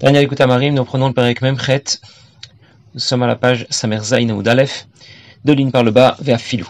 Daniel 0.00 0.30
Marim, 0.48 0.72
nous 0.72 0.84
prenons 0.86 1.08
le 1.08 1.12
Perek 1.12 1.42
Memchet. 1.42 1.84
Nous 2.94 3.00
sommes 3.00 3.22
à 3.22 3.26
la 3.26 3.36
page 3.36 3.66
Samer 3.68 3.98
Zain 4.02 4.30
ou 4.30 4.42
Dalef, 4.42 4.88
deux 5.44 5.52
lignes 5.52 5.70
par 5.70 5.84
le 5.84 5.90
bas, 5.90 6.16
vers 6.20 6.40
Filou. 6.40 6.66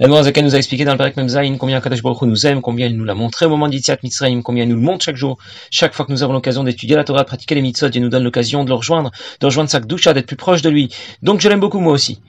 Zaken 0.00 0.44
nous 0.44 0.54
a 0.54 0.58
expliqué 0.58 0.84
dans 0.84 0.92
le 0.92 0.98
Perek 0.98 1.16
Memzain 1.16 1.56
combien 1.56 1.80
Kadosh 1.80 2.00
Baruch 2.00 2.22
nous 2.22 2.46
aime, 2.46 2.60
combien 2.60 2.86
il 2.86 2.96
nous 2.96 3.04
l'a 3.04 3.16
montré 3.16 3.46
au 3.46 3.48
moment 3.48 3.66
d'Itziat 3.66 3.96
Mitzrayim, 4.04 4.42
combien 4.42 4.62
il 4.62 4.68
nous 4.68 4.76
le 4.76 4.80
montre 4.80 5.04
chaque 5.04 5.16
jour. 5.16 5.38
Chaque 5.72 5.92
fois 5.92 6.06
que 6.06 6.12
nous 6.12 6.22
avons 6.22 6.34
l'occasion 6.34 6.62
d'étudier 6.62 6.94
la 6.94 7.02
Torah, 7.02 7.22
de 7.22 7.26
pratiquer 7.26 7.56
les 7.56 7.62
mitzvot, 7.62 7.88
il 7.88 8.00
nous 8.00 8.08
donne 8.08 8.22
l'occasion 8.22 8.62
de 8.62 8.68
le 8.68 8.76
rejoindre, 8.76 9.10
de 9.40 9.46
rejoindre 9.46 9.68
sa 9.68 9.80
d'être 9.80 10.26
plus 10.26 10.36
proche 10.36 10.62
de 10.62 10.70
lui. 10.70 10.94
Donc 11.22 11.40
je 11.40 11.48
l'aime 11.48 11.58
beaucoup 11.58 11.80
moi 11.80 11.94
aussi 11.94 12.20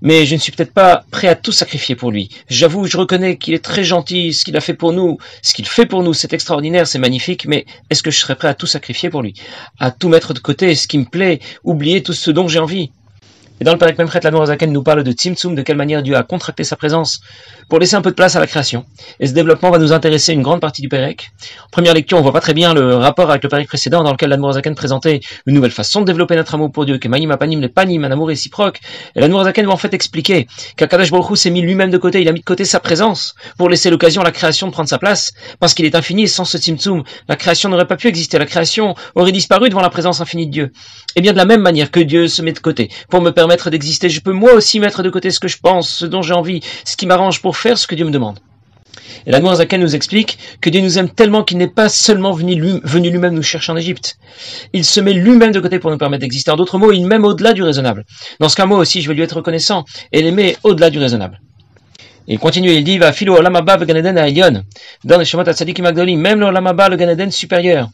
mais 0.00 0.26
je 0.26 0.34
ne 0.34 0.40
suis 0.40 0.52
peut-être 0.52 0.72
pas 0.72 1.04
prêt 1.10 1.28
à 1.28 1.34
tout 1.34 1.52
sacrifier 1.52 1.94
pour 1.94 2.10
lui. 2.10 2.28
J'avoue, 2.48 2.86
je 2.86 2.96
reconnais 2.96 3.36
qu'il 3.36 3.54
est 3.54 3.64
très 3.64 3.84
gentil, 3.84 4.32
ce 4.32 4.44
qu'il 4.44 4.56
a 4.56 4.60
fait 4.60 4.74
pour 4.74 4.92
nous, 4.92 5.18
ce 5.42 5.54
qu'il 5.54 5.66
fait 5.66 5.86
pour 5.86 6.02
nous, 6.02 6.14
c'est 6.14 6.32
extraordinaire, 6.32 6.86
c'est 6.86 6.98
magnifique, 6.98 7.46
mais 7.46 7.66
est-ce 7.90 8.02
que 8.02 8.10
je 8.10 8.18
serais 8.18 8.36
prêt 8.36 8.48
à 8.48 8.54
tout 8.54 8.66
sacrifier 8.66 9.10
pour 9.10 9.22
lui? 9.22 9.34
À 9.78 9.90
tout 9.90 10.08
mettre 10.08 10.34
de 10.34 10.38
côté, 10.38 10.74
ce 10.74 10.88
qui 10.88 10.98
me 10.98 11.04
plaît, 11.04 11.40
oublier 11.64 12.02
tout 12.02 12.12
ce 12.12 12.30
dont 12.30 12.48
j'ai 12.48 12.58
envie? 12.58 12.90
Et 13.60 13.64
dans 13.64 13.72
le 13.72 13.78
Perek 13.78 13.98
Memchet, 13.98 14.20
la 14.22 14.46
Zaken 14.46 14.72
nous 14.72 14.82
parle 14.82 15.02
de 15.02 15.12
Tzimtzum, 15.12 15.54
de 15.54 15.62
quelle 15.62 15.76
manière 15.76 16.02
Dieu 16.02 16.16
a 16.16 16.22
contracté 16.22 16.62
sa 16.62 16.76
présence 16.76 17.20
pour 17.68 17.78
laisser 17.78 17.96
un 17.96 18.02
peu 18.02 18.10
de 18.10 18.14
place 18.14 18.36
à 18.36 18.40
la 18.40 18.46
création. 18.46 18.84
Et 19.18 19.26
ce 19.26 19.32
développement 19.32 19.70
va 19.70 19.78
nous 19.78 19.92
intéresser 19.92 20.32
une 20.32 20.42
grande 20.42 20.60
partie 20.60 20.80
du 20.80 20.88
Perek. 20.88 21.32
En 21.66 21.70
première 21.70 21.92
lecture, 21.92 22.18
on 22.18 22.22
voit 22.22 22.32
pas 22.32 22.40
très 22.40 22.54
bien 22.54 22.72
le 22.72 22.94
rapport 22.94 23.30
avec 23.30 23.42
le 23.42 23.48
Perek 23.48 23.66
précédent 23.66 24.04
dans 24.04 24.12
lequel 24.12 24.30
la 24.30 24.52
Zaken 24.52 24.74
présentait 24.76 25.20
une 25.46 25.54
nouvelle 25.54 25.72
façon 25.72 26.00
de 26.02 26.06
développer 26.06 26.36
notre 26.36 26.54
amour 26.54 26.70
pour 26.70 26.86
Dieu, 26.86 26.98
que 26.98 27.08
Maïm 27.08 27.30
Apanim, 27.32 27.60
les 27.60 27.68
Panim, 27.68 28.04
un 28.04 28.12
amour 28.12 28.28
réciproque. 28.28 28.80
Et 29.16 29.20
la 29.20 29.28
Zaken 29.28 29.66
va 29.66 29.72
en 29.72 29.76
fait 29.76 29.92
expliquer 29.92 30.46
qu'Akadash 30.76 31.10
Baruch 31.10 31.36
s'est 31.36 31.50
mis 31.50 31.60
lui-même 31.60 31.90
de 31.90 31.98
côté, 31.98 32.20
il 32.20 32.28
a 32.28 32.32
mis 32.32 32.40
de 32.40 32.44
côté 32.44 32.64
sa 32.64 32.78
présence 32.78 33.34
pour 33.56 33.68
laisser 33.68 33.90
l'occasion 33.90 34.22
à 34.22 34.24
la 34.24 34.32
création 34.32 34.68
de 34.68 34.72
prendre 34.72 34.88
sa 34.88 34.98
place, 34.98 35.32
parce 35.58 35.74
qu'il 35.74 35.84
est 35.84 35.96
infini 35.96 36.22
et 36.22 36.26
sans 36.28 36.44
ce 36.44 36.58
Tzimtzum, 36.58 37.02
la 37.28 37.36
création 37.36 37.68
n'aurait 37.68 37.86
pas 37.86 37.96
pu 37.96 38.06
exister, 38.06 38.38
la 38.38 38.46
création 38.46 38.94
aurait 39.16 39.32
disparu 39.32 39.68
devant 39.68 39.82
la 39.82 39.90
présence 39.90 40.20
infinie 40.20 40.46
de 40.46 40.52
Dieu. 40.52 40.72
Et 41.16 41.20
bien 41.20 41.32
de 41.32 41.38
la 41.38 41.44
même 41.44 41.60
manière 41.60 41.90
que 41.90 42.00
Dieu 42.00 42.28
se 42.28 42.42
met 42.42 42.52
de 42.52 42.58
côté 42.60 42.88
pour 43.08 43.20
me 43.20 43.30
permettre 43.30 43.47
d'exister, 43.70 44.08
je 44.08 44.20
peux 44.20 44.32
moi 44.32 44.52
aussi 44.52 44.80
mettre 44.80 45.02
de 45.02 45.10
côté 45.10 45.30
ce 45.30 45.40
que 45.40 45.48
je 45.48 45.58
pense, 45.58 45.88
ce 45.88 46.06
dont 46.06 46.22
j'ai 46.22 46.34
envie, 46.34 46.60
ce 46.84 46.96
qui 46.96 47.06
m'arrange 47.06 47.40
pour 47.40 47.56
faire 47.56 47.78
ce 47.78 47.86
que 47.86 47.94
Dieu 47.94 48.04
me 48.04 48.10
demande. 48.10 48.38
Et 49.26 49.30
la 49.30 49.54
Zaken 49.54 49.80
nous 49.80 49.94
explique 49.94 50.38
que 50.60 50.70
Dieu 50.70 50.80
nous 50.80 50.98
aime 50.98 51.10
tellement 51.10 51.42
qu'il 51.42 51.58
n'est 51.58 51.68
pas 51.68 51.88
seulement 51.88 52.32
venu, 52.32 52.54
lui-même 52.54 53.34
nous 53.34 53.42
chercher 53.42 53.72
en 53.72 53.76
Égypte. 53.76 54.18
Il 54.72 54.84
se 54.84 55.00
met 55.00 55.12
lui-même 55.12 55.52
de 55.52 55.60
côté 55.60 55.78
pour 55.78 55.90
nous 55.90 55.98
permettre 55.98 56.22
d'exister. 56.22 56.50
En 56.50 56.56
d'autres 56.56 56.78
mots, 56.78 56.92
il 56.92 57.06
m'aime 57.06 57.24
au-delà 57.24 57.52
du 57.52 57.62
raisonnable. 57.62 58.04
Dans 58.40 58.48
ce 58.48 58.56
cas, 58.56 58.66
moi 58.66 58.78
aussi, 58.78 59.02
je 59.02 59.08
vais 59.08 59.14
lui 59.14 59.22
être 59.22 59.36
reconnaissant 59.36 59.84
et 60.12 60.22
l'aimer 60.22 60.56
au-delà 60.62 60.90
du 60.90 60.98
raisonnable. 60.98 61.40
Il 62.26 62.38
continue, 62.38 62.72
il 62.72 62.84
dit, 62.84 62.98
va 62.98 63.12
filo 63.12 63.36
olamaba 63.36 63.76
le 63.76 63.86
Ganeden. 63.86 64.64
Dans 65.04 65.18
les 65.18 65.24
Shemot 65.24 65.44
Magdoli, 65.80 66.16
même 66.16 66.40
l'olamaba 66.40 66.88
le 66.88 66.96
Ganeden 66.96 67.30
supérieur 67.30 67.88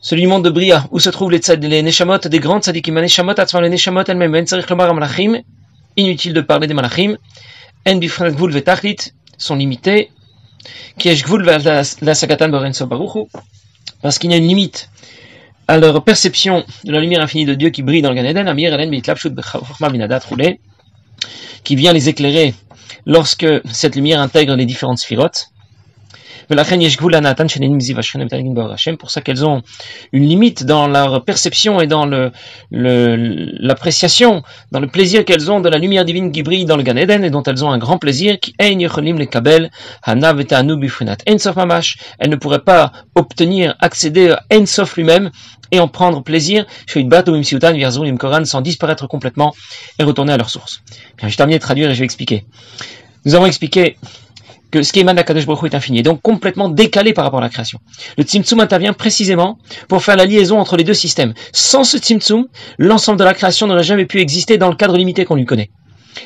celui 0.00 0.22
du 0.22 0.28
monde 0.28 0.44
de 0.44 0.50
Bria, 0.50 0.86
où 0.90 0.98
se 0.98 1.10
trouvent 1.10 1.30
les, 1.30 1.40
les 1.60 1.82
Neshamot 1.82 2.18
des 2.18 2.38
grandes 2.38 2.62
tzadikim, 2.62 2.94
les 2.96 3.02
Neshamot, 3.02 3.34
les 3.34 3.68
Neshamot 3.68 4.04
elles-mêmes, 4.08 4.34
en 4.34 4.46
tzarich 4.46 4.68
lomar 4.68 4.94
malachim, 4.94 5.42
inutile 5.96 6.32
de 6.32 6.40
parler 6.40 6.66
des 6.66 6.74
malachim, 6.74 7.16
en 7.86 7.96
bifrat 7.96 8.30
gvul 8.30 8.50
vetachlit, 8.50 9.12
sont 9.36 9.56
limités, 9.56 10.10
qui 10.98 11.08
est 11.08 11.22
gvul 11.22 11.42
la 11.42 12.14
sagatan 12.14 12.48
borenso 12.48 12.86
baruchu, 12.86 13.28
parce 14.02 14.18
qu'il 14.18 14.30
y 14.30 14.34
a 14.34 14.38
une 14.38 14.48
limite 14.48 14.88
à 15.68 15.78
leur 15.78 16.02
perception 16.02 16.64
de 16.84 16.92
la 16.92 17.00
lumière 17.00 17.20
infinie 17.20 17.44
de 17.44 17.54
Dieu 17.54 17.70
qui 17.70 17.82
brille 17.82 18.02
dans 18.02 18.10
le 18.10 18.16
Gan 18.16 18.24
Eden, 18.24 18.48
amir 18.48 18.72
elen 18.72 18.90
mitlapshut 18.90 19.32
binadat 19.92 20.20
roulé, 20.28 20.60
qui 21.62 21.76
vient 21.76 21.92
les 21.92 22.08
éclairer 22.08 22.54
lorsque 23.06 23.46
cette 23.70 23.94
lumière 23.94 24.20
intègre 24.20 24.56
les 24.56 24.66
différentes 24.66 24.98
sphirotes, 24.98 25.50
pour 28.96 29.10
ça 29.10 29.20
qu'elles 29.20 29.44
ont 29.44 29.62
une 30.12 30.24
limite 30.24 30.64
dans 30.64 30.88
leur 30.88 31.24
perception 31.24 31.80
et 31.80 31.86
dans 31.86 32.06
l'appréciation, 32.70 34.42
dans 34.72 34.80
le 34.80 34.88
plaisir 34.88 35.24
qu'elles 35.24 35.50
ont 35.50 35.60
de 35.60 35.68
la 35.68 35.78
lumière 35.78 36.04
divine 36.04 36.32
qui 36.32 36.42
brille 36.42 36.64
dans 36.64 36.76
le 36.76 36.82
Gan 36.82 36.96
Eden 36.96 37.22
et 37.24 37.30
dont 37.30 37.44
elles 37.44 37.64
ont 37.64 37.70
un 37.70 37.78
grand 37.78 37.98
plaisir. 37.98 38.36
Elles 38.58 38.76
ne 38.76 38.88
pourraient 42.36 42.64
pas 42.64 42.92
obtenir, 43.14 43.76
accéder 43.80 44.30
à 44.30 44.42
Ensof 44.52 44.96
lui-même 44.96 45.30
et 45.70 45.78
en 45.78 45.86
prendre 45.86 46.22
plaisir, 46.22 46.66
sans 48.44 48.60
disparaître 48.60 49.06
complètement 49.06 49.54
et 49.98 50.02
retourner 50.02 50.32
à 50.32 50.36
leur 50.36 50.50
source. 50.50 50.82
Bien, 51.16 51.28
je 51.28 51.36
termine 51.36 51.56
de 51.58 51.62
traduire 51.62 51.90
et 51.90 51.94
je 51.94 52.00
vais 52.00 52.04
expliquer. 52.04 52.44
Nous 53.24 53.34
avons 53.34 53.46
expliqué 53.46 53.96
que 54.70 54.82
ce 54.82 54.92
qui 54.92 55.00
émane 55.00 55.16
d'Akadosh 55.16 55.46
Baruch 55.46 55.64
est 55.64 55.74
infini, 55.74 55.98
et 55.98 56.02
donc 56.02 56.22
complètement 56.22 56.68
décalé 56.68 57.12
par 57.12 57.24
rapport 57.24 57.40
à 57.40 57.42
la 57.42 57.48
création. 57.48 57.78
Le 58.16 58.24
Tzimtzum 58.24 58.60
intervient 58.60 58.92
précisément 58.92 59.58
pour 59.88 60.02
faire 60.02 60.16
la 60.16 60.24
liaison 60.24 60.58
entre 60.58 60.76
les 60.76 60.84
deux 60.84 60.94
systèmes. 60.94 61.34
Sans 61.52 61.84
ce 61.84 61.98
Tzimtzum, 61.98 62.46
l'ensemble 62.78 63.18
de 63.18 63.24
la 63.24 63.34
création 63.34 63.66
n'aurait 63.66 63.82
jamais 63.82 64.06
pu 64.06 64.20
exister 64.20 64.58
dans 64.58 64.68
le 64.68 64.76
cadre 64.76 64.96
limité 64.96 65.24
qu'on 65.24 65.34
lui 65.34 65.46
connaît. 65.46 65.70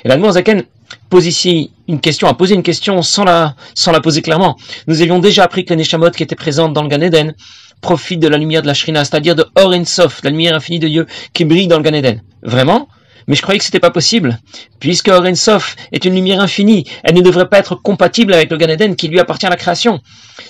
Et 0.04 0.08
la 0.08 0.32
Zaken 0.32 0.64
pose 1.10 1.26
ici 1.26 1.70
une 1.88 2.00
question, 2.00 2.28
a 2.28 2.34
posé 2.34 2.54
une 2.54 2.62
question 2.62 3.02
sans 3.02 3.24
la, 3.24 3.54
sans 3.74 3.92
poser 4.00 4.22
clairement. 4.22 4.56
Nous 4.86 5.02
avions 5.02 5.18
déjà 5.18 5.44
appris 5.44 5.64
que 5.64 5.70
les 5.70 5.76
Neshamot 5.76 6.10
qui 6.10 6.22
étaient 6.22 6.34
présentes 6.34 6.72
dans 6.72 6.82
le 6.82 6.88
Gan 6.88 7.00
Eden 7.00 7.34
profitent 7.80 8.20
de 8.20 8.28
la 8.28 8.38
lumière 8.38 8.62
de 8.62 8.66
la 8.66 8.74
Shrina, 8.74 9.04
c'est-à-dire 9.04 9.34
de 9.34 9.44
Or 9.56 9.74
Sof, 9.84 10.20
la 10.24 10.30
lumière 10.30 10.54
infinie 10.54 10.78
de 10.78 10.88
Dieu 10.88 11.06
qui 11.32 11.44
brille 11.44 11.68
dans 11.68 11.76
le 11.76 11.82
Gan 11.82 11.92
Eden. 11.92 12.22
Vraiment? 12.42 12.88
Mais 13.26 13.34
je 13.34 13.42
croyais 13.42 13.58
que 13.58 13.64
c'était 13.64 13.80
pas 13.80 13.90
possible. 13.90 14.38
Puisque 14.80 15.10
Sof 15.34 15.76
est 15.92 16.04
une 16.04 16.14
lumière 16.14 16.40
infinie, 16.40 16.84
elle 17.02 17.14
ne 17.14 17.22
devrait 17.22 17.48
pas 17.48 17.58
être 17.58 17.74
compatible 17.74 18.34
avec 18.34 18.50
le 18.50 18.56
Gan 18.56 18.94
qui 18.94 19.08
lui 19.08 19.20
appartient 19.20 19.46
à 19.46 19.50
la 19.50 19.56
création. 19.56 20.00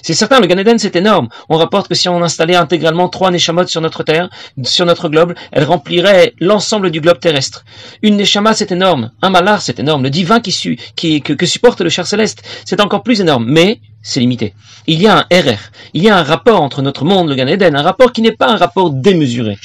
C'est 0.03 0.15
certain, 0.15 0.41
le 0.41 0.47
Gan 0.47 0.75
c'est 0.79 0.97
énorme. 0.97 1.29
On 1.49 1.57
rapporte 1.57 1.89
que 1.89 1.95
si 1.95 2.09
on 2.09 2.23
installait 2.23 2.57
intégralement 2.57 3.09
trois 3.09 3.31
Neshamot 3.31 3.67
sur 3.67 3.81
notre 3.81 4.03
terre, 4.03 4.29
sur 4.63 4.87
notre 4.87 5.09
globe, 5.09 5.35
elle 5.53 5.65
remplirait 5.65 6.35
l'ensemble 6.41 6.91
du 6.91 7.01
globe 7.01 7.21
terrestre. 7.21 7.65
Une 8.03 8.17
Neshama, 8.17 8.55
c'est 8.55 8.73
énorme. 8.73 9.11
Un 9.23 9.31
Malar, 9.31 9.63
c'est 9.63 9.79
énorme. 9.79 10.03
Le 10.03 10.11
divin 10.11 10.41
qui, 10.41 11.21
que, 11.21 11.47
supporte 11.47 11.81
le 11.81 11.91
cher 11.91 12.07
céleste, 12.07 12.43
c'est 12.65 12.81
encore 12.81 13.03
plus 13.03 13.21
énorme. 13.21 13.45
Mais, 13.47 13.81
c'est 14.03 14.21
limité. 14.21 14.55
Il 14.87 15.01
y 15.01 15.07
a 15.07 15.19
un 15.19 15.23
RR. 15.33 15.59
Il 15.95 16.03
y 16.03 16.09
a 16.09 16.17
un 16.17 16.23
rapport 16.23 16.61
entre 16.61 16.83
notre 16.83 17.05
monde, 17.05 17.29
le 17.29 17.35
Gan 17.35 17.47
un 17.47 17.83
rapport 17.83 18.13
qui 18.13 18.23
n'est 18.23 18.33
pas 18.33 18.49
un 18.49 18.57
rapport 18.57 18.91
démesuré. 18.91 19.57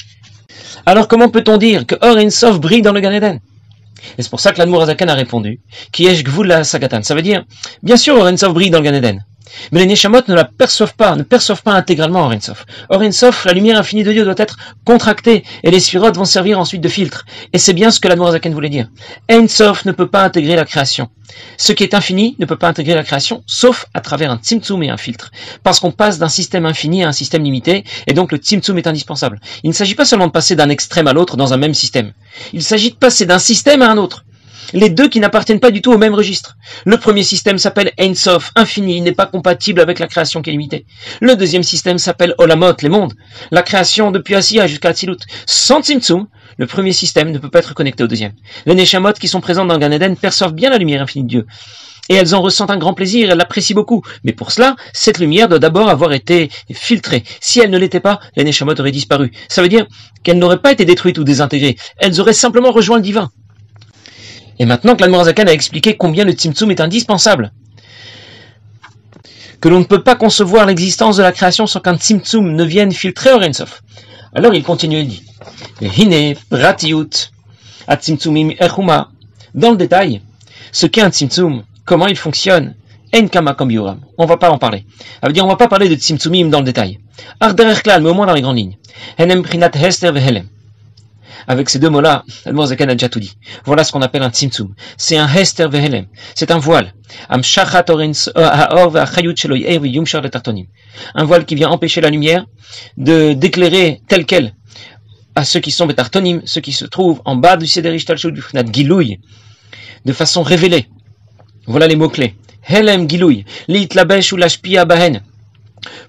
Alors 0.86 1.08
comment 1.08 1.28
peut-on 1.28 1.56
dire 1.56 1.86
que 1.86 1.94
Or 2.00 2.18
brille 2.60 2.82
dans 2.82 2.92
le 2.92 3.00
Gan 3.00 3.12
Eden? 3.12 3.40
Et 4.18 4.22
c'est 4.22 4.30
pour 4.30 4.40
ça 4.40 4.52
que 4.52 4.58
l'Admour 4.58 4.82
Azakan 4.82 5.08
a 5.08 5.14
répondu, 5.14 5.60
qui 5.92 6.06
est 6.06 6.14
la 6.42 6.64
Sagatan. 6.64 7.02
Ça 7.02 7.14
veut 7.14 7.22
dire, 7.22 7.44
bien 7.82 7.96
sûr 7.96 8.16
Or 8.16 8.26
brille 8.52 8.70
dans 8.70 8.78
le 8.78 8.84
Gan 8.84 8.94
Eden, 8.94 9.24
mais 9.72 9.80
les 9.80 9.86
Neshamot 9.86 10.22
ne 10.28 10.34
la 10.34 10.44
perçoivent 10.44 10.94
pas, 10.94 11.16
ne 11.16 11.22
perçoivent 11.22 11.62
pas 11.62 11.72
intégralement 11.72 12.24
Orensof. 12.24 12.64
Orensof, 12.88 13.44
la 13.44 13.52
lumière 13.52 13.78
infinie 13.78 14.04
de 14.04 14.12
Dieu 14.12 14.24
doit 14.24 14.34
être 14.36 14.56
contractée, 14.84 15.44
et 15.62 15.70
les 15.70 15.80
sphirotes 15.80 16.16
vont 16.16 16.24
servir 16.24 16.58
ensuite 16.58 16.80
de 16.80 16.88
filtre. 16.88 17.24
Et 17.52 17.58
c'est 17.58 17.72
bien 17.72 17.90
ce 17.90 18.00
que 18.00 18.08
la 18.08 18.16
Zaken 18.16 18.52
voulait 18.52 18.68
dire. 18.68 18.88
Ensof 19.30 19.84
ne 19.84 19.92
peut 19.92 20.08
pas 20.08 20.24
intégrer 20.24 20.56
la 20.56 20.64
création. 20.64 21.08
Ce 21.56 21.72
qui 21.72 21.84
est 21.84 21.94
infini 21.94 22.36
ne 22.38 22.46
peut 22.46 22.56
pas 22.56 22.68
intégrer 22.68 22.94
la 22.94 23.04
création, 23.04 23.42
sauf 23.46 23.86
à 23.94 24.00
travers 24.00 24.30
un 24.30 24.36
tzimtzum 24.36 24.82
et 24.82 24.90
un 24.90 24.96
filtre. 24.96 25.30
Parce 25.62 25.80
qu'on 25.80 25.92
passe 25.92 26.18
d'un 26.18 26.28
système 26.28 26.66
infini 26.66 27.04
à 27.04 27.08
un 27.08 27.12
système 27.12 27.44
limité, 27.44 27.84
et 28.06 28.12
donc 28.12 28.32
le 28.32 28.38
tzimtzum 28.38 28.78
est 28.78 28.86
indispensable. 28.86 29.40
Il 29.62 29.70
ne 29.70 29.74
s'agit 29.74 29.94
pas 29.94 30.04
seulement 30.04 30.26
de 30.26 30.32
passer 30.32 30.56
d'un 30.56 30.68
extrême 30.68 31.06
à 31.06 31.12
l'autre 31.12 31.36
dans 31.36 31.52
un 31.52 31.56
même 31.56 31.74
système. 31.74 32.12
Il 32.52 32.62
s'agit 32.62 32.90
de 32.90 32.96
passer 32.96 33.26
d'un 33.26 33.38
système 33.38 33.82
à 33.82 33.90
un 33.90 33.96
autre 33.96 34.24
les 34.72 34.90
deux 34.90 35.08
qui 35.08 35.20
n'appartiennent 35.20 35.60
pas 35.60 35.70
du 35.70 35.82
tout 35.82 35.92
au 35.92 35.98
même 35.98 36.14
registre. 36.14 36.56
Le 36.84 36.96
premier 36.96 37.22
système 37.22 37.58
s'appelle 37.58 37.92
Sof, 38.14 38.52
infini, 38.56 38.96
il 38.96 39.02
n'est 39.02 39.12
pas 39.12 39.26
compatible 39.26 39.80
avec 39.80 39.98
la 39.98 40.06
création 40.06 40.42
qui 40.42 40.50
est 40.50 40.52
limitée. 40.52 40.86
Le 41.20 41.36
deuxième 41.36 41.62
système 41.62 41.98
s'appelle 41.98 42.34
Olamot, 42.38 42.74
les 42.82 42.88
mondes, 42.88 43.14
la 43.50 43.62
création 43.62 44.10
depuis 44.10 44.34
Asiya 44.34 44.66
jusqu'à 44.66 44.90
Atzilut. 44.90 45.18
Sans 45.46 45.82
Tzimtzum, 45.82 46.26
le 46.58 46.66
premier 46.66 46.92
système 46.92 47.30
ne 47.30 47.38
peut 47.38 47.50
pas 47.50 47.60
être 47.60 47.74
connecté 47.74 48.04
au 48.04 48.06
deuxième. 48.06 48.32
Les 48.66 48.74
Neshamot 48.74 49.12
qui 49.14 49.28
sont 49.28 49.40
présentes 49.40 49.68
dans 49.68 49.78
Gan 49.78 49.90
Eden 49.90 50.16
perçoivent 50.16 50.54
bien 50.54 50.70
la 50.70 50.78
lumière 50.78 51.02
infinie 51.02 51.24
de 51.24 51.28
Dieu. 51.28 51.46
Et 52.08 52.14
elles 52.14 52.34
en 52.34 52.42
ressentent 52.42 52.70
un 52.70 52.76
grand 52.76 52.92
plaisir, 52.92 53.30
elles 53.30 53.38
l'apprécient 53.38 53.76
beaucoup. 53.76 54.02
Mais 54.24 54.32
pour 54.32 54.50
cela, 54.50 54.74
cette 54.92 55.18
lumière 55.18 55.48
doit 55.48 55.60
d'abord 55.60 55.88
avoir 55.88 56.12
été 56.12 56.50
filtrée. 56.72 57.22
Si 57.40 57.60
elle 57.60 57.70
ne 57.70 57.78
l'était 57.78 58.00
pas, 58.00 58.18
les 58.36 58.42
Neshamot 58.42 58.78
auraient 58.80 58.90
disparu. 58.90 59.30
Ça 59.48 59.62
veut 59.62 59.68
dire 59.68 59.86
qu'elles 60.24 60.38
n'auraient 60.38 60.60
pas 60.60 60.72
été 60.72 60.84
détruites 60.84 61.18
ou 61.18 61.24
désintégrées. 61.24 61.76
Elles 61.98 62.20
auraient 62.20 62.32
simplement 62.32 62.72
rejoint 62.72 62.96
le 62.96 63.02
divin. 63.02 63.30
Et 64.60 64.66
maintenant 64.66 64.94
que 64.94 65.00
l'Admorazakan 65.00 65.46
a 65.46 65.52
expliqué 65.52 65.96
combien 65.96 66.24
le 66.24 66.32
Tzimtzum 66.32 66.70
est 66.70 66.82
indispensable, 66.82 67.50
que 69.58 69.70
l'on 69.70 69.78
ne 69.80 69.84
peut 69.84 70.02
pas 70.02 70.16
concevoir 70.16 70.66
l'existence 70.66 71.16
de 71.16 71.22
la 71.22 71.32
création 71.32 71.66
sans 71.66 71.80
qu'un 71.80 71.96
Tzimtzum 71.96 72.52
ne 72.52 72.62
vienne 72.62 72.92
filtrer 72.92 73.32
Orensof. 73.32 73.82
Alors 74.34 74.52
il 74.52 74.62
continue, 74.62 75.00
il 75.00 75.08
dit, 75.08 75.22
Hine 75.80 76.36
pratiut, 76.50 77.30
Tzimtzumim 77.90 78.50
echuma, 78.60 79.08
dans 79.54 79.70
le 79.70 79.78
détail, 79.78 80.20
ce 80.72 80.84
qu'est 80.86 81.00
un 81.00 81.10
Tzimtzum, 81.10 81.64
comment 81.86 82.06
il 82.06 82.16
fonctionne, 82.16 82.74
en 83.14 83.28
kama 83.28 83.56
yuram. 83.60 84.00
On 84.18 84.26
va 84.26 84.36
pas 84.36 84.50
en 84.50 84.58
parler. 84.58 84.84
Ça 85.22 85.26
veut 85.26 85.32
dire, 85.32 85.46
on 85.46 85.48
va 85.48 85.56
pas 85.56 85.68
parler 85.68 85.88
de 85.88 85.94
Tzimtzumim 85.94 86.50
dans 86.50 86.58
le 86.58 86.66
détail. 86.66 86.98
Arderech 87.40 87.82
mais 87.86 88.10
au 88.10 88.14
moins 88.14 88.26
dans 88.26 88.34
les 88.34 88.42
grandes 88.42 88.58
lignes. 88.58 88.76
Hester. 89.18 90.12
Avec 91.46 91.68
ces 91.70 91.78
deux 91.78 91.90
mots-là, 91.90 92.24
déjà 92.46 93.08
tout 93.08 93.20
dit. 93.20 93.36
Voilà 93.64 93.84
ce 93.84 93.92
qu'on 93.92 94.02
appelle 94.02 94.22
un 94.22 94.30
tzimtzum. 94.30 94.74
C'est 94.96 95.16
un 95.16 95.28
hester 95.28 95.68
vehelem. 95.68 96.06
C'est 96.34 96.50
un 96.50 96.58
voile. 96.58 96.92
Un 97.28 97.40
voile 101.24 101.44
qui 101.44 101.54
vient 101.54 101.68
empêcher 101.68 102.00
la 102.00 102.10
lumière 102.10 102.46
de 102.96 103.32
d'éclairer 103.32 104.00
tel 104.08 104.26
quel 104.26 104.54
à 105.34 105.44
ceux 105.44 105.60
qui 105.60 105.70
sont 105.70 105.86
betartonim, 105.86 106.42
ceux 106.44 106.60
qui 106.60 106.72
se 106.72 106.84
trouvent 106.84 107.22
en 107.24 107.36
bas 107.36 107.56
du 107.56 107.66
sederish 107.66 108.04
talshut 108.04 108.32
du 108.32 108.42
gilouy, 108.72 109.20
de 110.04 110.12
façon 110.12 110.42
révélée. 110.42 110.88
Voilà 111.66 111.86
les 111.86 111.96
mots-clés. 111.96 112.34
Helem 112.68 113.08
gilouy, 113.08 113.44
lit 113.68 113.88
labesh 113.94 114.32
ou 114.32 114.36
lashpia 114.36 114.84
bahen 114.84 115.22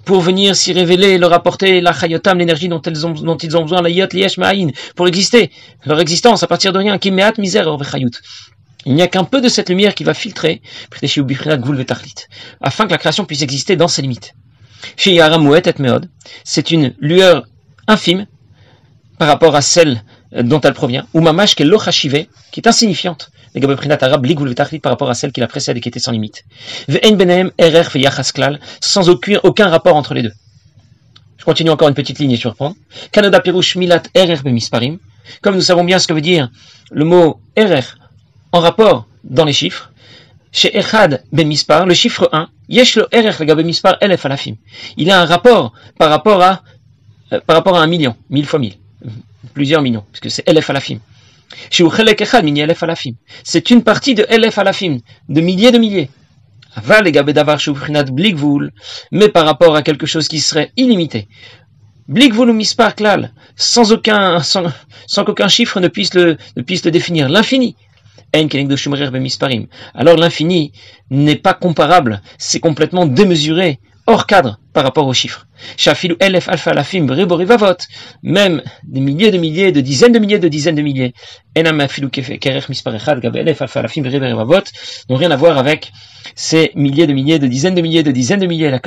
pour 0.06 0.22
venir 0.22 0.56
s'y 0.56 0.74
révéler, 0.74 1.18
leur 1.18 1.34
apporter 1.34 1.82
la 1.82 1.94
chayotam, 1.94 2.38
l'énergie 2.38 2.68
dont, 2.68 2.82
ils 2.82 3.06
ont 3.06 3.62
besoin, 3.62 3.82
la 3.82 3.90
yot 3.90 4.08
liesh 4.12 4.38
pour 4.96 5.08
exister, 5.08 5.52
leur 5.86 6.00
existence 6.00 6.44
à 6.44 6.48
partir 6.48 6.74
de 6.74 6.78
rien, 6.80 6.98
qui 6.98 7.12
meat 7.12 7.38
misère 7.38 7.78
Il 8.86 8.96
n'y 8.96 9.02
a 9.02 9.08
qu'un 9.08 9.24
peu 9.24 9.42
de 9.42 9.50
cette 9.50 9.70
lumière 9.70 9.96
qui 9.96 10.04
va 10.04 10.14
filtrer, 10.14 10.62
afin 12.62 12.86
que 12.86 12.92
la 12.92 12.98
création 12.98 13.26
puisse 13.26 13.42
exister 13.42 13.76
dans 13.76 13.88
ses 13.88 14.02
limites. 14.02 14.34
C'est 16.44 16.72
une 16.72 16.94
lueur 17.00 17.46
infime 17.88 18.26
par 19.18 19.28
rapport 19.28 19.56
à 19.56 19.62
celle 19.62 20.04
dont 20.32 20.62
elle 20.62 20.74
provient, 20.74 21.06
ou 21.14 21.22
mamash 21.22 21.56
qui 21.56 21.64
est 21.64 22.68
insignifiante, 22.68 23.32
par 23.54 24.92
rapport 24.92 25.10
à 25.10 25.14
celle 25.14 25.32
qui 25.32 25.40
la 25.40 25.48
précède 25.48 25.78
et 25.78 25.82
qui 25.82 25.90
était 25.90 26.00
sans 26.00 26.12
limite. 26.12 26.46
Sans 28.82 29.10
aucun, 29.10 29.40
aucun 29.44 29.70
rapport 29.70 29.96
entre 29.96 30.14
les 30.14 30.24
deux. 30.24 30.34
Je 31.38 31.46
continue 31.46 31.72
encore 31.72 31.88
une 31.88 31.96
petite 31.96 32.20
ligne 32.20 32.32
et 32.32 32.38
surprendre. 32.38 32.76
Kanada 33.12 33.40
pirush 33.40 33.76
milat 33.76 34.04
misparim. 34.46 35.00
Comme 35.42 35.56
nous 35.56 35.62
savons 35.62 35.84
bien 35.84 35.98
ce 36.00 36.08
que 36.08 36.14
veut 36.14 36.22
dire 36.22 36.50
le 36.92 37.06
mot 37.06 37.40
erer 37.56 37.82
en 38.52 38.60
rapport 38.60 39.08
dans 39.24 39.46
les 39.46 39.54
chiffres. 39.54 39.92
Chez 40.52 40.78
Echad 40.78 41.24
bemispar, 41.32 41.86
le 41.86 41.94
chiffre 41.94 42.30
1, 42.34 42.50
yesh 42.68 42.98
lo 42.98 43.06
erer 43.12 43.64
mispar 43.64 43.98
elef 44.02 44.26
alafim. 44.26 44.56
Il 44.98 45.10
a 45.10 45.22
un 45.22 45.26
rapport 45.26 45.74
par 45.98 46.10
rapport 46.10 46.42
à, 46.44 46.62
euh, 47.32 47.40
par 47.40 47.56
rapport 47.56 47.78
à 47.78 47.82
un 47.82 47.88
million, 47.88 48.16
mille 48.30 48.46
fois 48.46 48.60
mille, 48.60 48.76
plusieurs 49.54 49.82
millions, 49.82 50.04
puisque 50.12 50.30
c'est 50.30 50.48
elef 50.48 50.70
alafim. 50.70 51.00
C'est 53.44 53.72
une 53.72 53.84
partie 53.84 54.16
de 54.16 54.26
Elef 54.30 54.58
Alafim, 54.58 54.98
de 55.30 55.42
milliers 55.42 55.72
de 55.72 55.78
milliers. 55.78 56.10
Mais 59.12 59.30
par 59.30 59.46
rapport 59.46 59.76
à 59.76 59.82
quelque 59.82 60.06
chose 60.06 60.28
qui 60.28 60.40
serait 60.40 60.72
illimité. 60.78 61.28
Sans 63.56 63.92
aucun, 63.92 64.42
sans, 64.42 64.64
sans 65.08 65.24
qu'aucun 65.26 65.48
chiffre 65.48 65.80
ne 65.80 65.88
puisse 65.88 66.14
le, 66.14 66.38
ne 66.56 66.62
puisse 66.62 66.86
le 66.86 66.92
définir. 66.92 67.30
L'infini. 67.30 67.76
Alors 69.94 70.16
l'infini 70.16 70.72
n'est 71.10 71.36
pas 71.36 71.54
comparable, 71.54 72.22
c'est 72.38 72.62
complètement 72.62 73.06
démesuré 73.06 73.80
hors 74.12 74.28
cadre 74.28 74.60
par 74.74 74.84
rapport 74.84 75.08
aux 75.08 75.14
chiffres. 75.14 75.48
Même 78.24 78.62
des 78.84 79.00
milliers 79.00 79.32
de 79.32 79.38
milliers, 79.38 79.72
de 79.72 79.82
dizaines 79.82 80.12
de 80.12 80.20
milliers, 80.20 80.40
de 80.40 80.48
dizaines 80.48 80.76
de 80.76 80.82
milliers. 80.82 81.14
N'ont 85.10 85.16
rien 85.16 85.32
à 85.32 85.36
voir 85.36 85.58
avec 85.58 85.92
ces 86.36 86.72
milliers 86.76 87.08
de 87.08 87.14
milliers, 87.14 87.40
de 87.40 87.48
dizaines 87.48 87.76
de 87.76 87.82
milliers, 87.82 88.04
de 88.04 88.12
dizaines 88.12 88.40
de 88.40 88.48
milliers. 88.48 88.70
La 88.70 88.80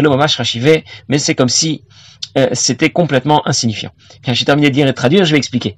mais 1.09 1.19
c'est 1.19 1.35
comme 1.35 1.49
si 1.49 1.85
euh, 2.37 2.49
c'était 2.53 2.91
complètement 2.91 3.47
insignifiant. 3.47 3.91
Quand 4.25 4.35
j'ai 4.35 4.45
terminé 4.45 4.69
de 4.69 4.75
dire 4.75 4.87
et 4.87 4.91
de 4.91 4.95
traduire, 4.95 5.25
je 5.25 5.33
vais 5.33 5.39
expliquer. 5.39 5.77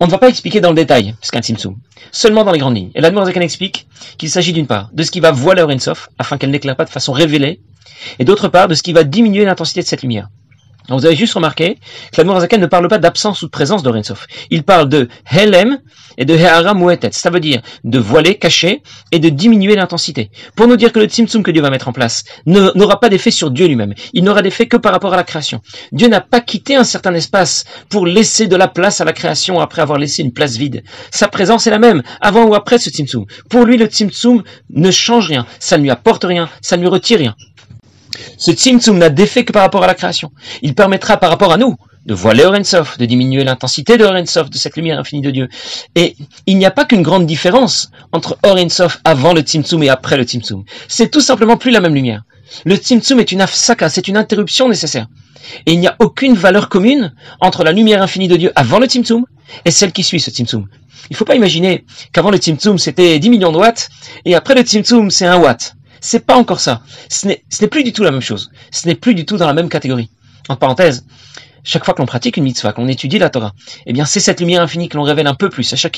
On 0.00 0.06
ne 0.06 0.10
va 0.10 0.18
pas 0.18 0.28
expliquer 0.28 0.60
dans 0.60 0.70
le 0.70 0.74
détail 0.74 1.14
ce 1.22 1.30
qu'un 1.30 1.40
Tzimtzum, 1.40 1.76
seulement 2.10 2.42
dans 2.42 2.50
les 2.50 2.58
grandes 2.58 2.76
lignes. 2.76 2.90
Et 2.96 3.00
la 3.00 3.12
Zakan 3.12 3.40
explique 3.40 3.86
qu'il 4.18 4.30
s'agit 4.30 4.52
d'une 4.52 4.66
part 4.66 4.90
de 4.92 5.04
ce 5.04 5.12
qui 5.12 5.20
va 5.20 5.30
voiler 5.30 5.78
Sof, 5.78 6.08
afin 6.18 6.38
qu'elle 6.38 6.50
n'éclaire 6.50 6.74
pas 6.74 6.84
de 6.84 6.90
façon 6.90 7.12
révélée 7.12 7.60
et 8.18 8.24
d'autre 8.24 8.48
part 8.48 8.68
de 8.68 8.74
ce 8.74 8.82
qui 8.82 8.92
va 8.92 9.04
diminuer 9.04 9.44
l'intensité 9.44 9.82
de 9.82 9.86
cette 9.86 10.02
lumière. 10.02 10.28
vous 10.88 11.06
avez 11.06 11.16
juste 11.16 11.34
remarqué 11.34 11.78
que 12.12 12.20
la 12.20 12.40
Zaken 12.40 12.60
ne 12.60 12.66
parle 12.66 12.88
pas 12.88 12.98
d'absence 12.98 13.42
ou 13.42 13.46
de 13.46 13.50
présence 13.50 13.82
d'Orensov. 13.82 14.26
Il 14.50 14.62
parle 14.64 14.88
de 14.88 15.08
Helem 15.30 15.78
et 16.18 16.24
de 16.24 16.34
Heara 16.34 16.74
Muetet. 16.74 17.10
Ça 17.12 17.30
veut 17.30 17.40
dire 17.40 17.62
de 17.84 17.98
voiler, 17.98 18.36
cacher 18.36 18.82
et 19.10 19.18
de 19.18 19.28
diminuer 19.28 19.74
l'intensité. 19.74 20.30
Pour 20.56 20.66
nous 20.66 20.76
dire 20.76 20.92
que 20.92 20.98
le 20.98 21.06
Tzimtzum 21.06 21.42
que 21.42 21.50
Dieu 21.50 21.62
va 21.62 21.70
mettre 21.70 21.88
en 21.88 21.92
place 21.92 22.24
n'aura 22.46 23.00
pas 23.00 23.08
d'effet 23.08 23.30
sur 23.30 23.50
Dieu 23.50 23.66
lui-même. 23.66 23.94
Il 24.12 24.24
n'aura 24.24 24.42
d'effet 24.42 24.66
que 24.66 24.76
par 24.76 24.92
rapport 24.92 25.14
à 25.14 25.16
la 25.16 25.24
création. 25.24 25.60
Dieu 25.92 26.08
n'a 26.08 26.20
pas 26.20 26.40
quitté 26.40 26.76
un 26.76 26.84
certain 26.84 27.14
espace 27.14 27.64
pour 27.88 28.06
laisser 28.06 28.46
de 28.46 28.56
la 28.56 28.68
place 28.68 29.00
à 29.00 29.04
la 29.04 29.12
création 29.12 29.60
après 29.60 29.82
avoir 29.82 29.98
laissé 29.98 30.22
une 30.22 30.32
place 30.32 30.56
vide. 30.56 30.82
Sa 31.10 31.28
présence 31.28 31.66
est 31.66 31.70
la 31.70 31.78
même, 31.78 32.02
avant 32.20 32.44
ou 32.44 32.54
après 32.54 32.78
ce 32.78 32.90
Tzimtzum. 32.90 33.24
Pour 33.48 33.64
lui, 33.64 33.76
le 33.76 33.86
Tzimtzum 33.86 34.42
ne 34.70 34.90
change 34.90 35.28
rien. 35.28 35.46
Ça 35.58 35.78
ne 35.78 35.82
lui 35.82 35.90
apporte 35.90 36.24
rien. 36.24 36.48
Ça 36.60 36.76
ne 36.76 36.82
lui 36.82 36.88
retire 36.88 37.18
rien. 37.18 37.34
Ce 38.42 38.50
Tzimtzum 38.50 38.98
n'a 38.98 39.08
d'effet 39.08 39.44
que 39.44 39.52
par 39.52 39.62
rapport 39.62 39.84
à 39.84 39.86
la 39.86 39.94
création. 39.94 40.32
Il 40.62 40.74
permettra 40.74 41.16
par 41.16 41.30
rapport 41.30 41.52
à 41.52 41.56
nous 41.56 41.76
de 42.06 42.12
voiler 42.12 42.44
Orensov, 42.44 42.96
de 42.98 43.04
diminuer 43.04 43.44
l'intensité 43.44 43.96
de 43.96 44.04
Orensov, 44.04 44.50
de 44.50 44.58
cette 44.58 44.76
lumière 44.76 44.98
infinie 44.98 45.22
de 45.22 45.30
Dieu. 45.30 45.48
Et 45.94 46.16
il 46.46 46.58
n'y 46.58 46.66
a 46.66 46.72
pas 46.72 46.84
qu'une 46.84 47.02
grande 47.02 47.24
différence 47.24 47.92
entre 48.10 48.36
Orensov 48.42 48.98
avant 49.04 49.32
le 49.32 49.42
Tzimtzum 49.42 49.84
et 49.84 49.90
après 49.90 50.16
le 50.16 50.24
Tzimtzum. 50.24 50.64
C'est 50.88 51.08
tout 51.08 51.20
simplement 51.20 51.56
plus 51.56 51.70
la 51.70 51.80
même 51.80 51.94
lumière. 51.94 52.24
Le 52.64 52.74
Tzimtzum 52.74 53.20
est 53.20 53.30
une 53.30 53.42
afsaka, 53.42 53.88
c'est 53.88 54.08
une 54.08 54.16
interruption 54.16 54.68
nécessaire. 54.68 55.06
Et 55.66 55.74
il 55.74 55.78
n'y 55.78 55.86
a 55.86 55.94
aucune 56.00 56.34
valeur 56.34 56.68
commune 56.68 57.14
entre 57.38 57.62
la 57.62 57.70
lumière 57.70 58.02
infinie 58.02 58.26
de 58.26 58.34
Dieu 58.34 58.50
avant 58.56 58.80
le 58.80 58.86
Tzimtzum 58.86 59.24
et 59.64 59.70
celle 59.70 59.92
qui 59.92 60.02
suit 60.02 60.18
ce 60.18 60.32
Tzimtzum. 60.32 60.66
Il 61.10 61.12
ne 61.12 61.16
faut 61.16 61.24
pas 61.24 61.36
imaginer 61.36 61.84
qu'avant 62.12 62.32
le 62.32 62.38
Tzimtzum 62.38 62.76
c'était 62.78 63.20
10 63.20 63.30
millions 63.30 63.52
de 63.52 63.58
watts 63.58 63.88
et 64.24 64.34
après 64.34 64.56
le 64.56 64.62
Tzimtzum 64.62 65.12
c'est 65.12 65.26
1 65.26 65.38
watt. 65.38 65.76
C'est 66.02 66.26
pas 66.26 66.36
encore 66.36 66.60
ça. 66.60 66.82
Ce 67.08 67.26
n'est 67.26 67.68
plus 67.68 67.84
du 67.84 67.92
tout 67.92 68.02
la 68.02 68.10
même 68.10 68.20
chose. 68.20 68.50
Ce 68.72 68.86
n'est 68.86 68.96
plus 68.96 69.14
du 69.14 69.24
tout 69.24 69.36
dans 69.36 69.46
la 69.46 69.54
même 69.54 69.68
catégorie. 69.68 70.10
En 70.48 70.56
parenthèse, 70.56 71.06
chaque 71.64 71.84
fois 71.84 71.94
que 71.94 72.00
l'on 72.00 72.06
pratique 72.06 72.36
une 72.36 72.44
mitzvah, 72.44 72.72
qu'on 72.72 72.88
étudie 72.88 73.18
la 73.18 73.30
Torah, 73.30 73.52
eh 73.86 73.92
bien 73.92 74.04
c'est 74.04 74.20
cette 74.20 74.40
lumière 74.40 74.62
infinie 74.62 74.88
que 74.88 74.96
l'on 74.96 75.02
révèle 75.02 75.26
un 75.26 75.34
peu 75.34 75.48
plus, 75.48 75.72
à 75.72 75.76
chaque 75.76 75.92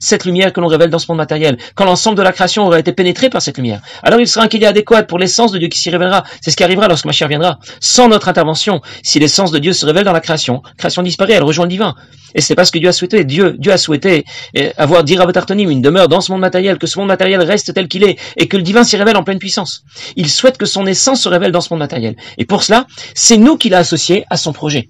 cette 0.00 0.24
lumière 0.24 0.52
que 0.52 0.60
l'on 0.60 0.66
révèle 0.66 0.90
dans 0.90 0.98
ce 0.98 1.06
monde 1.08 1.18
matériel, 1.18 1.58
quand 1.74 1.84
l'ensemble 1.84 2.16
de 2.16 2.22
la 2.22 2.32
création 2.32 2.66
aura 2.66 2.78
été 2.78 2.92
pénétré 2.92 3.30
par 3.30 3.42
cette 3.42 3.56
lumière. 3.56 3.80
Alors 4.02 4.20
il 4.20 4.28
sera 4.28 4.44
un 4.44 4.48
est 4.48 4.64
adéquat 4.64 5.02
pour 5.02 5.18
l'essence 5.18 5.52
de 5.52 5.58
Dieu 5.58 5.68
qui 5.68 5.78
s'y 5.78 5.90
révélera. 5.90 6.24
C'est 6.40 6.50
ce 6.50 6.56
qui 6.56 6.64
arrivera 6.64 6.88
lorsque 6.88 7.04
Mashiach 7.04 7.28
viendra. 7.28 7.58
Sans 7.80 8.08
notre 8.08 8.28
intervention, 8.28 8.80
si 9.02 9.18
l'essence 9.18 9.50
de 9.50 9.58
Dieu 9.58 9.72
se 9.72 9.84
révèle 9.86 10.04
dans 10.04 10.12
la 10.12 10.20
création, 10.20 10.62
la 10.64 10.74
création 10.74 11.02
disparaît, 11.02 11.34
elle 11.34 11.44
rejoint 11.44 11.66
le 11.66 11.70
divin. 11.70 11.94
Et 12.34 12.42
c'est 12.42 12.54
pas 12.54 12.64
ce 12.66 12.72
que 12.72 12.78
Dieu 12.78 12.88
a 12.88 12.92
souhaité. 12.92 13.24
Dieu, 13.24 13.56
Dieu 13.58 13.72
a 13.72 13.78
souhaité 13.78 14.24
eh, 14.54 14.70
avoir 14.76 15.04
d'Irabotartonim, 15.04 15.70
une 15.70 15.80
demeure 15.80 16.08
dans 16.08 16.20
ce 16.20 16.30
monde 16.30 16.42
matériel, 16.42 16.78
que 16.78 16.86
ce 16.86 16.98
monde 16.98 17.08
matériel 17.08 17.40
reste 17.40 17.72
tel 17.72 17.88
qu'il 17.88 18.04
est, 18.04 18.18
et 18.36 18.46
que 18.46 18.58
le 18.58 18.62
divin 18.62 18.84
s'y 18.84 18.96
révèle 18.96 19.16
en 19.16 19.24
pleine 19.24 19.38
puissance. 19.38 19.84
Il 20.16 20.28
souhaite 20.28 20.58
que 20.58 20.66
son 20.66 20.86
essence 20.86 21.22
se 21.22 21.28
révèle 21.30 21.50
dans 21.50 21.62
ce 21.62 21.72
monde 21.72 21.78
matériel. 21.80 22.14
Et 22.36 22.44
pour 22.44 22.62
cela, 22.62 22.86
c'est 23.14 23.38
nous 23.38 23.56
qui 23.56 23.70
l'a 23.70 23.78
associé 23.78 24.24
à 24.28 24.35
son 24.36 24.52
projet. 24.52 24.88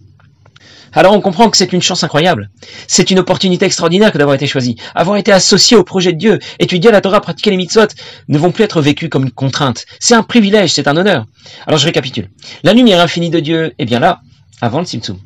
Alors 0.93 1.12
on 1.12 1.20
comprend 1.20 1.50
que 1.50 1.56
c'est 1.58 1.72
une 1.72 1.82
chance 1.82 2.05
incroyable. 2.05 2.50
C'est 2.88 3.10
une 3.10 3.19
opportunité 3.19 3.67
extraordinaire 3.67 4.12
que 4.12 4.19
d'avoir 4.19 4.34
été 4.34 4.46
choisi. 4.46 4.76
Avoir 4.94 5.19
été 5.19 5.31
associé 5.31 5.76
au 5.76 5.84
projet 5.84 6.12
de 6.12 6.19
Dieu, 6.19 6.38
étudier 6.58 6.91
la 6.91 7.03
Torah, 7.03 7.20
pratiquer 7.20 7.50
les 7.50 7.58
mitzvot, 7.58 7.88
ne 8.29 8.38
vont 8.38 8.50
plus 8.50 8.65
être 8.65 8.81
vécus 8.81 9.10
comme 9.10 9.24
une 9.24 9.31
contrainte. 9.31 9.84
C'est 10.00 10.15
un 10.15 10.22
privilège, 10.22 10.72
c'est 10.72 10.88
un 10.88 10.96
honneur. 10.96 11.26
Alors 11.67 11.79
je 11.79 11.84
récapitule. 11.84 12.31
La 12.62 12.72
lumière 12.72 13.00
infinie 13.00 13.31
de 13.31 13.41
Dieu 13.41 13.74
est 13.79 13.84
bien 13.84 14.00
là, 14.00 14.20
avant 14.62 14.79
le 14.81 14.86
Tzimtzum. 14.86 15.19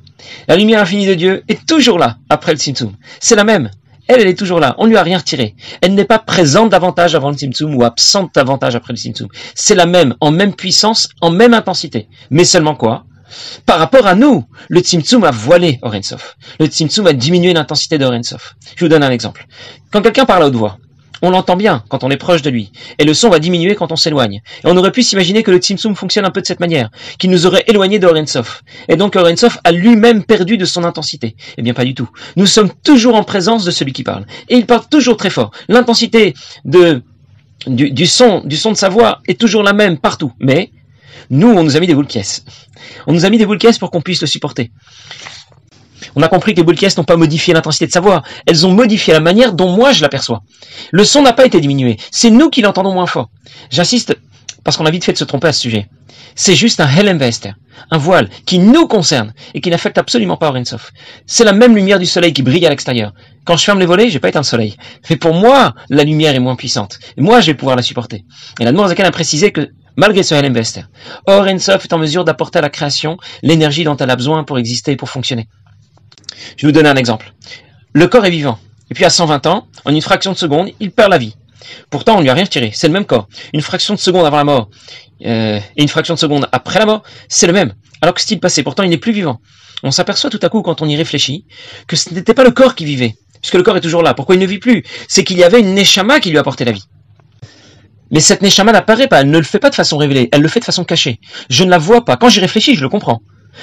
La 0.49 0.57
lumière 0.57 0.83
infinie 0.83 1.07
de 1.07 1.15
Dieu 1.15 1.45
est 1.49 1.65
toujours 1.67 1.99
là, 1.99 2.17
après 2.29 2.53
le 2.53 2.59
Tzimtzum. 2.59 2.97
C'est 3.21 3.37
la 3.37 3.45
même. 3.45 3.71
Elle, 4.09 4.23
elle 4.23 4.27
est 4.27 4.39
toujours 4.39 4.59
là. 4.59 4.75
On 4.79 4.87
ne 4.87 4.91
lui 4.91 4.97
a 4.97 5.05
rien 5.05 5.19
retiré. 5.19 5.55
Elle 5.83 5.95
n'est 5.95 6.05
pas 6.05 6.19
présente 6.19 6.71
davantage 6.71 7.15
avant 7.15 7.31
le 7.31 7.37
Tzimtzum 7.37 7.77
ou 7.77 7.85
absente 7.85 8.35
davantage 8.35 8.75
après 8.75 8.93
le 8.93 8.99
Tzimtzum. 8.99 9.29
C'est 9.55 9.77
la 9.77 9.87
même, 9.87 10.17
en 10.21 10.33
même 10.33 10.53
puissance, 10.53 11.11
en 11.21 11.31
même 11.31 11.55
intensité. 11.55 12.09
Mais 12.31 12.45
seulement 12.45 12.75
quoi? 12.75 13.05
Par 13.67 13.79
rapport 13.79 14.07
à 14.07 14.15
nous, 14.15 14.45
le 14.69 14.81
Tzimtzum 14.81 15.25
a 15.25 15.31
voilé 15.31 15.79
Orensov. 15.83 16.37
Le 16.59 16.67
Tzimtzum 16.67 17.07
a 17.07 17.13
diminué 17.13 17.53
l'intensité 17.53 17.99
de 17.99 18.05
Orensov. 18.05 18.55
Je 18.77 18.85
vous 18.85 18.89
donne 18.89 19.03
un 19.03 19.11
exemple. 19.11 19.47
Quand 19.91 20.03
quelqu'un 20.03 20.25
parle 20.25 20.43
à 20.43 20.47
haute 20.47 20.55
voix, 20.55 20.79
on 21.23 21.29
l'entend 21.29 21.57
bien 21.57 21.85
quand 21.91 22.03
on 22.03 22.11
est 22.11 22.17
proche 22.17 22.41
de 22.41 22.49
lui, 22.49 22.73
et 22.99 23.05
le 23.05 23.13
son 23.13 23.29
va 23.29 23.41
diminuer 23.41 23.75
quand 23.75 23.93
on 23.93 23.97
s'éloigne. 23.97 24.41
Et 24.65 24.67
on 24.67 24.77
aurait 24.79 24.91
pu 24.91 25.03
s'imaginer 25.03 25.43
que 25.43 25.51
le 25.51 25.59
Tzimtzum 25.59 25.95
fonctionne 25.95 26.25
un 26.25 26.31
peu 26.31 26.41
de 26.41 26.47
cette 26.47 26.61
manière, 26.61 26.89
qu'il 27.19 27.29
nous 27.31 27.47
aurait 27.47 27.65
éloigné 27.67 27.99
d'Orensov. 27.99 28.63
Et 28.89 28.97
donc 28.97 29.17
Orensov 29.17 29.59
a 29.65 29.71
lui-même 29.71 30.25
perdu 30.25 30.57
de 30.57 30.65
son 30.65 30.83
intensité. 30.83 31.37
Eh 31.59 31.63
bien 31.63 31.75
pas 31.75 31.85
du 31.85 31.95
tout. 31.95 32.09
Nous 32.37 32.47
sommes 32.47 32.71
toujours 32.83 33.17
en 33.17 33.23
présence 33.23 33.67
de 33.67 33.71
celui 33.71 33.93
qui 33.93 34.03
parle. 34.03 34.25
Et 34.49 34.57
il 34.57 34.65
parle 34.65 34.89
toujours 34.89 35.19
très 35.19 35.29
fort. 35.29 35.51
L'intensité 35.69 36.33
du 36.65 38.07
son 38.07 38.41
de 38.47 38.75
sa 38.75 38.89
voix 38.89 39.21
est 39.29 39.39
toujours 39.39 39.63
la 39.63 39.75
même 39.75 39.99
partout. 39.99 40.33
Mais 40.41 40.71
nous, 41.31 41.49
on 41.49 41.63
nous 41.63 41.77
a 41.77 41.81
mis 41.81 41.87
des 41.87 41.95
boules 41.95 42.07
caisses. 42.07 42.45
On 43.07 43.13
nous 43.13 43.25
a 43.25 43.31
mis 43.31 43.39
des 43.39 43.47
boules 43.47 43.59
caisses 43.59 43.79
pour 43.79 43.91
qu'on 43.91 44.01
puisse 44.01 44.21
le 44.21 44.27
supporter. 44.27 44.71
On 46.17 46.23
a 46.23 46.29
compris 46.29 46.53
que 46.55 46.59
les 46.59 46.65
boules 46.65 46.77
caisses 46.77 46.97
n'ont 46.97 47.05
pas 47.05 47.17
modifié 47.17 47.55
l'intensité 47.55 47.87
de 47.87 47.93
sa 47.93 48.01
voix. 48.01 48.23
Elles 48.47 48.67
ont 48.67 48.73
modifié 48.73 49.13
la 49.13 49.21
manière 49.21 49.53
dont 49.53 49.69
moi 49.69 49.93
je 49.93 50.03
l'aperçois. 50.03 50.43
Le 50.91 51.05
son 51.05 51.23
n'a 51.23 51.33
pas 51.33 51.47
été 51.47 51.61
diminué. 51.61 51.99
C'est 52.11 52.31
nous 52.31 52.51
qui 52.51 52.63
l'entendons 52.63 52.93
moins 52.93 53.07
fort. 53.07 53.31
J'insiste 53.71 54.17
parce 54.65 54.77
qu'on 54.77 54.87
a 54.87 54.91
vite 54.91 55.05
fait 55.05 55.13
de 55.13 55.19
se 55.19 55.25
tromper 55.25 55.49
à 55.49 55.53
ce 55.53 55.61
sujet. 55.61 55.89
C'est 56.35 56.55
juste 56.55 56.81
un 56.81 56.89
Helem 56.89 57.19
Vester, 57.19 57.53
un 57.91 57.99
voile 57.99 58.29
qui 58.47 58.59
nous 58.59 58.87
concerne 58.87 59.35
et 59.55 59.61
qui 59.61 59.71
n'affecte 59.71 59.99
absolument 59.99 60.37
pas 60.37 60.49
Orensov. 60.49 60.91
C'est 61.27 61.45
la 61.45 61.53
même 61.53 61.75
lumière 61.75 61.99
du 61.99 62.07
soleil 62.07 62.33
qui 62.33 62.43
brille 62.43 62.67
à 62.67 62.71
l'extérieur. 62.71 63.13
Quand 63.45 63.57
je 63.57 63.65
ferme 63.65 63.81
les 63.81 63.87
volets, 63.87 64.11
j'ai 64.11 64.21
pas 64.21 64.29
éteint 64.29 64.41
le 64.41 64.45
soleil. 64.45 64.77
Mais 65.09 65.17
pour 65.17 65.35
moi, 65.35 65.75
la 65.89 66.05
lumière 66.05 66.35
est 66.35 66.41
moins 66.41 66.57
puissante. 66.57 66.99
Et 67.17 67.21
moi, 67.21 67.41
je 67.41 67.49
vais 67.49 67.55
pouvoir 67.55 67.77
la 67.77 67.83
supporter. 67.83 68.25
Et 68.61 68.65
la 68.65 68.73
Zakan 68.73 69.05
a 69.05 69.11
précisé 69.11 69.51
que 69.51 69.71
malgré 69.97 70.23
ce 70.23 70.35
Helem 70.35 70.55
Vester, 70.55 70.83
Orensov 71.27 71.81
est 71.83 71.93
en 71.93 71.99
mesure 71.99 72.25
d'apporter 72.25 72.59
à 72.59 72.63
la 72.63 72.71
création 72.71 73.17
l'énergie 73.43 73.85
dont 73.85 73.97
elle 73.97 74.11
a 74.11 74.17
besoin 74.17 74.45
pour 74.45 74.59
exister 74.59 74.93
et 74.93 74.97
pour 74.97 75.11
fonctionner. 75.11 75.49
Je 76.57 76.67
vais 76.67 76.73
vous 76.73 76.77
donner 76.77 76.89
un 76.89 76.97
exemple. 76.97 77.33
Le 77.93 78.07
corps 78.07 78.25
est 78.27 78.31
vivant. 78.31 78.59
Et 78.91 78.95
puis 78.95 79.05
à 79.05 79.11
120 79.11 79.47
ans, 79.47 79.69
en 79.85 79.95
une 79.95 80.03
fraction 80.03 80.33
de 80.33 80.37
seconde, 80.37 80.71
il 80.81 80.91
perd 80.91 81.11
la 81.11 81.19
vie. 81.19 81.37
Pourtant, 81.91 82.15
on 82.15 82.19
ne 82.19 82.23
lui 82.23 82.31
a 82.31 82.35
rien 82.35 82.45
retiré. 82.45 82.71
C'est 82.75 82.89
le 82.89 82.93
même 82.93 83.05
corps. 83.05 83.29
Une 83.53 83.63
fraction 83.63 83.95
de 83.95 83.99
seconde 83.99 84.27
avant 84.27 84.39
la 84.39 84.45
mort 84.45 84.71
euh, 85.25 85.61
et 85.77 85.83
une 85.83 85.89
fraction 85.89 86.15
de 86.15 86.19
seconde 86.19 86.49
après 86.53 86.79
la 86.79 86.87
mort, 86.87 87.03
c'est 87.29 87.47
le 87.47 87.53
même. 87.53 87.75
Alors 88.01 88.15
que 88.15 88.21
s'est-il 88.21 88.41
passé? 88.41 88.63
Pourtant, 88.63 88.83
il 88.83 88.91
n'est 88.91 88.99
plus 88.99 89.13
vivant. 89.13 89.41
On 89.83 89.91
s'aperçoit 89.91 90.31
tout 90.31 90.41
à 90.43 90.49
coup, 90.49 90.63
quand 90.63 90.83
on 90.83 90.89
y 90.89 90.97
réfléchit, 90.97 91.47
que 91.87 91.97
ce 91.97 92.13
n'était 92.13 92.35
pas 92.35 92.45
le 92.45 92.51
corps 92.51 92.75
qui 92.75 92.85
vivait, 92.85 93.17
puisque 93.41 93.55
le 93.55 93.63
corps 93.63 93.77
est 93.77 93.81
toujours 93.81 94.03
là. 94.03 94.15
Pourquoi 94.15 94.35
il 94.35 94.41
ne 94.41 94.47
vit 94.47 94.59
plus? 94.59 94.83
C'est 95.09 95.25
qu'il 95.25 95.39
y 95.39 95.45
avait 95.45 95.61
une 95.61 95.75
neshama 95.75 96.21
qui 96.21 96.31
lui 96.31 96.39
apportait 96.39 96.65
la 96.65 96.73
vie. 96.73 96.85
Mais 98.11 98.21
cette 98.21 98.43
neshama 98.43 98.73
n'apparaît 98.73 99.09
pas, 99.09 99.21
elle 99.21 99.31
ne 99.31 99.39
le 99.39 99.45
fait 99.45 99.59
pas 99.59 99.71
de 99.71 99.75
façon 99.75 99.97
révélée, 99.97 100.29
elle 100.33 100.43
le 100.43 100.49
fait 100.49 100.61
de 100.61 100.65
façon 100.65 100.85
cachée. 100.85 101.21
Je 101.49 101.65
ne 101.65 101.71
la 101.71 101.79
vois 101.79 102.05
pas. 102.05 102.17
Quand 102.17 102.29
j'y 102.29 102.41
réfléchis, 102.41 102.75
je 102.75 102.83
le 102.83 102.89
comprends. 102.89 103.23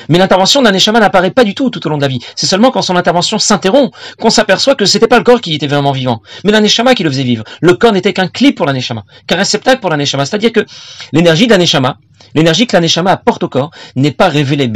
Mais 0.09 0.17
l'intervention 0.17 0.61
d'un 0.61 0.71
Neshama 0.71 0.99
n'apparaît 0.99 1.31
pas 1.31 1.43
du 1.43 1.55
tout 1.55 1.69
tout 1.69 1.85
au 1.85 1.89
long 1.89 1.97
de 1.97 2.01
la 2.01 2.07
vie. 2.07 2.19
C'est 2.35 2.45
seulement 2.45 2.71
quand 2.71 2.81
son 2.81 2.95
intervention 2.95 3.39
s'interrompt 3.39 3.93
qu'on 4.19 4.29
s'aperçoit 4.29 4.75
que 4.75 4.85
c'était 4.85 5.07
pas 5.07 5.17
le 5.17 5.23
corps 5.23 5.41
qui 5.41 5.53
était 5.53 5.67
vraiment 5.67 5.91
vivant, 5.91 6.21
mais 6.43 6.51
la 6.51 6.61
Neshama 6.61 6.93
qui 6.93 7.03
le 7.03 7.09
faisait 7.09 7.23
vivre. 7.23 7.43
Le 7.61 7.73
corps 7.73 7.93
n'était 7.93 8.13
qu'un 8.13 8.27
clip 8.27 8.57
pour 8.57 8.65
la 8.65 8.73
Neshama, 8.73 9.03
qu'un 9.27 9.37
réceptacle 9.37 9.79
pour 9.79 9.89
la 9.89 9.97
Neshama. 9.97 10.25
C'est-à-dire 10.25 10.51
que 10.51 10.65
l'énergie 11.13 11.47
d'un 11.47 11.57
Neshama, 11.57 11.97
l'énergie 12.35 12.67
que 12.67 12.75
la 12.75 12.81
Neshama 12.81 13.11
apporte 13.11 13.43
au 13.43 13.49
corps, 13.49 13.71
n'est 13.95 14.11
pas 14.11 14.29
révélée. 14.29 14.71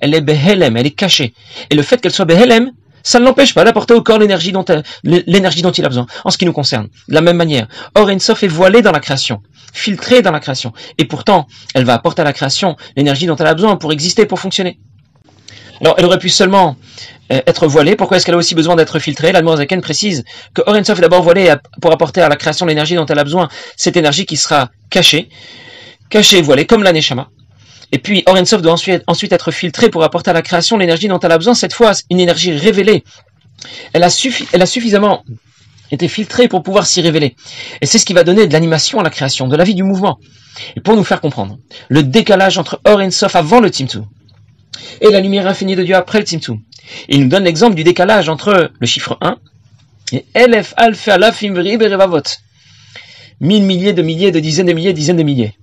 Elle 0.00 0.14
est 0.14 0.20
behelem, 0.20 0.76
elle 0.76 0.86
est 0.86 0.90
cachée. 0.90 1.34
Et 1.70 1.74
le 1.74 1.82
fait 1.82 2.00
qu'elle 2.00 2.12
soit 2.12 2.24
behelem, 2.24 2.70
ça 3.04 3.20
ne 3.20 3.24
l'empêche 3.24 3.54
pas 3.54 3.62
d'apporter 3.62 3.94
au 3.94 4.02
corps 4.02 4.18
l'énergie 4.18 4.50
dont, 4.50 4.64
l'énergie 5.04 5.62
dont 5.62 5.70
il 5.70 5.84
a 5.84 5.88
besoin, 5.88 6.06
en 6.24 6.30
ce 6.30 6.38
qui 6.38 6.46
nous 6.46 6.52
concerne. 6.52 6.88
De 7.08 7.14
la 7.14 7.20
même 7.20 7.36
manière, 7.36 7.68
Or 7.94 8.08
Ensof 8.08 8.42
est 8.42 8.48
voilée 8.48 8.82
dans 8.82 8.92
la 8.92 9.00
création, 9.00 9.42
filtrée 9.72 10.22
dans 10.22 10.32
la 10.32 10.40
création, 10.40 10.72
et 10.98 11.04
pourtant, 11.04 11.46
elle 11.74 11.84
va 11.84 11.94
apporter 11.94 12.22
à 12.22 12.24
la 12.24 12.32
création 12.32 12.76
l'énergie 12.96 13.26
dont 13.26 13.36
elle 13.36 13.46
a 13.46 13.54
besoin 13.54 13.76
pour 13.76 13.92
exister, 13.92 14.26
pour 14.26 14.40
fonctionner. 14.40 14.80
Alors, 15.80 15.94
elle 15.98 16.04
aurait 16.06 16.18
pu 16.18 16.28
seulement 16.30 16.76
euh, 17.32 17.40
être 17.46 17.66
voilée. 17.66 17.96
Pourquoi 17.96 18.16
est-ce 18.16 18.24
qu'elle 18.24 18.36
a 18.36 18.38
aussi 18.38 18.54
besoin 18.54 18.76
d'être 18.76 18.98
filtrée? 18.98 19.32
La 19.32 19.42
Zaken 19.56 19.80
précise 19.82 20.24
que 20.54 20.62
Sof 20.84 20.98
est 20.98 21.02
d'abord 21.02 21.22
voilée 21.22 21.52
pour 21.82 21.92
apporter 21.92 22.22
à 22.22 22.28
la 22.28 22.36
création 22.36 22.64
l'énergie 22.64 22.94
dont 22.94 23.06
elle 23.06 23.18
a 23.18 23.24
besoin, 23.24 23.48
cette 23.76 23.96
énergie 23.96 24.24
qui 24.24 24.36
sera 24.36 24.70
cachée, 24.88 25.28
cachée, 26.08 26.40
voilée, 26.42 26.64
comme 26.64 26.82
la 26.82 26.92
Neshama. 26.92 27.28
Et 27.92 27.98
puis, 27.98 28.22
Orensov 28.26 28.62
doit 28.62 28.72
ensuite, 28.72 29.32
être 29.32 29.50
filtré 29.50 29.88
pour 29.88 30.04
apporter 30.04 30.30
à 30.30 30.32
la 30.32 30.42
création 30.42 30.76
l'énergie 30.76 31.08
dont 31.08 31.18
elle 31.20 31.32
a 31.32 31.38
besoin, 31.38 31.54
cette 31.54 31.72
fois 31.72 31.92
une 32.10 32.20
énergie 32.20 32.52
révélée. 32.52 33.04
Elle 33.92 34.02
a, 34.02 34.08
elle 34.52 34.62
a 34.62 34.66
suffisamment 34.66 35.24
été 35.90 36.08
filtrée 36.08 36.48
pour 36.48 36.62
pouvoir 36.62 36.86
s'y 36.86 37.00
révéler. 37.00 37.36
Et 37.80 37.86
c'est 37.86 37.98
ce 37.98 38.04
qui 38.04 38.12
va 38.12 38.24
donner 38.24 38.46
de 38.46 38.52
l'animation 38.52 39.00
à 39.00 39.02
la 39.02 39.10
création, 39.10 39.48
de 39.48 39.56
la 39.56 39.64
vie 39.64 39.74
du 39.74 39.82
mouvement. 39.82 40.18
Et 40.76 40.80
pour 40.80 40.96
nous 40.96 41.04
faire 41.04 41.20
comprendre 41.20 41.58
le 41.88 42.02
décalage 42.02 42.58
entre 42.58 42.80
Orensov 42.84 43.34
avant 43.34 43.60
le 43.60 43.70
Timtu 43.70 43.98
et 45.00 45.10
la 45.10 45.20
lumière 45.20 45.46
infinie 45.46 45.76
de 45.76 45.82
Dieu 45.82 45.94
après 45.94 46.18
le 46.18 46.24
Timtu. 46.24 46.52
Il 47.08 47.22
nous 47.22 47.28
donne 47.28 47.44
l'exemple 47.44 47.74
du 47.74 47.84
décalage 47.84 48.28
entre 48.28 48.70
le 48.78 48.86
chiffre 48.86 49.18
1 49.20 49.36
et 50.12 50.24
Elef 50.34 50.74
Alpha 50.76 51.14
Alafim 51.14 51.52
Berevavot. 51.52 52.22
Mille 53.40 53.64
milliers 53.64 53.92
de 53.92 54.02
milliers, 54.02 54.30
de 54.30 54.38
dizaines 54.38 54.66
de 54.66 54.72
milliers, 54.72 54.92
de 54.92 54.98
dizaines 54.98 55.16
de 55.16 55.22
milliers. 55.22 55.54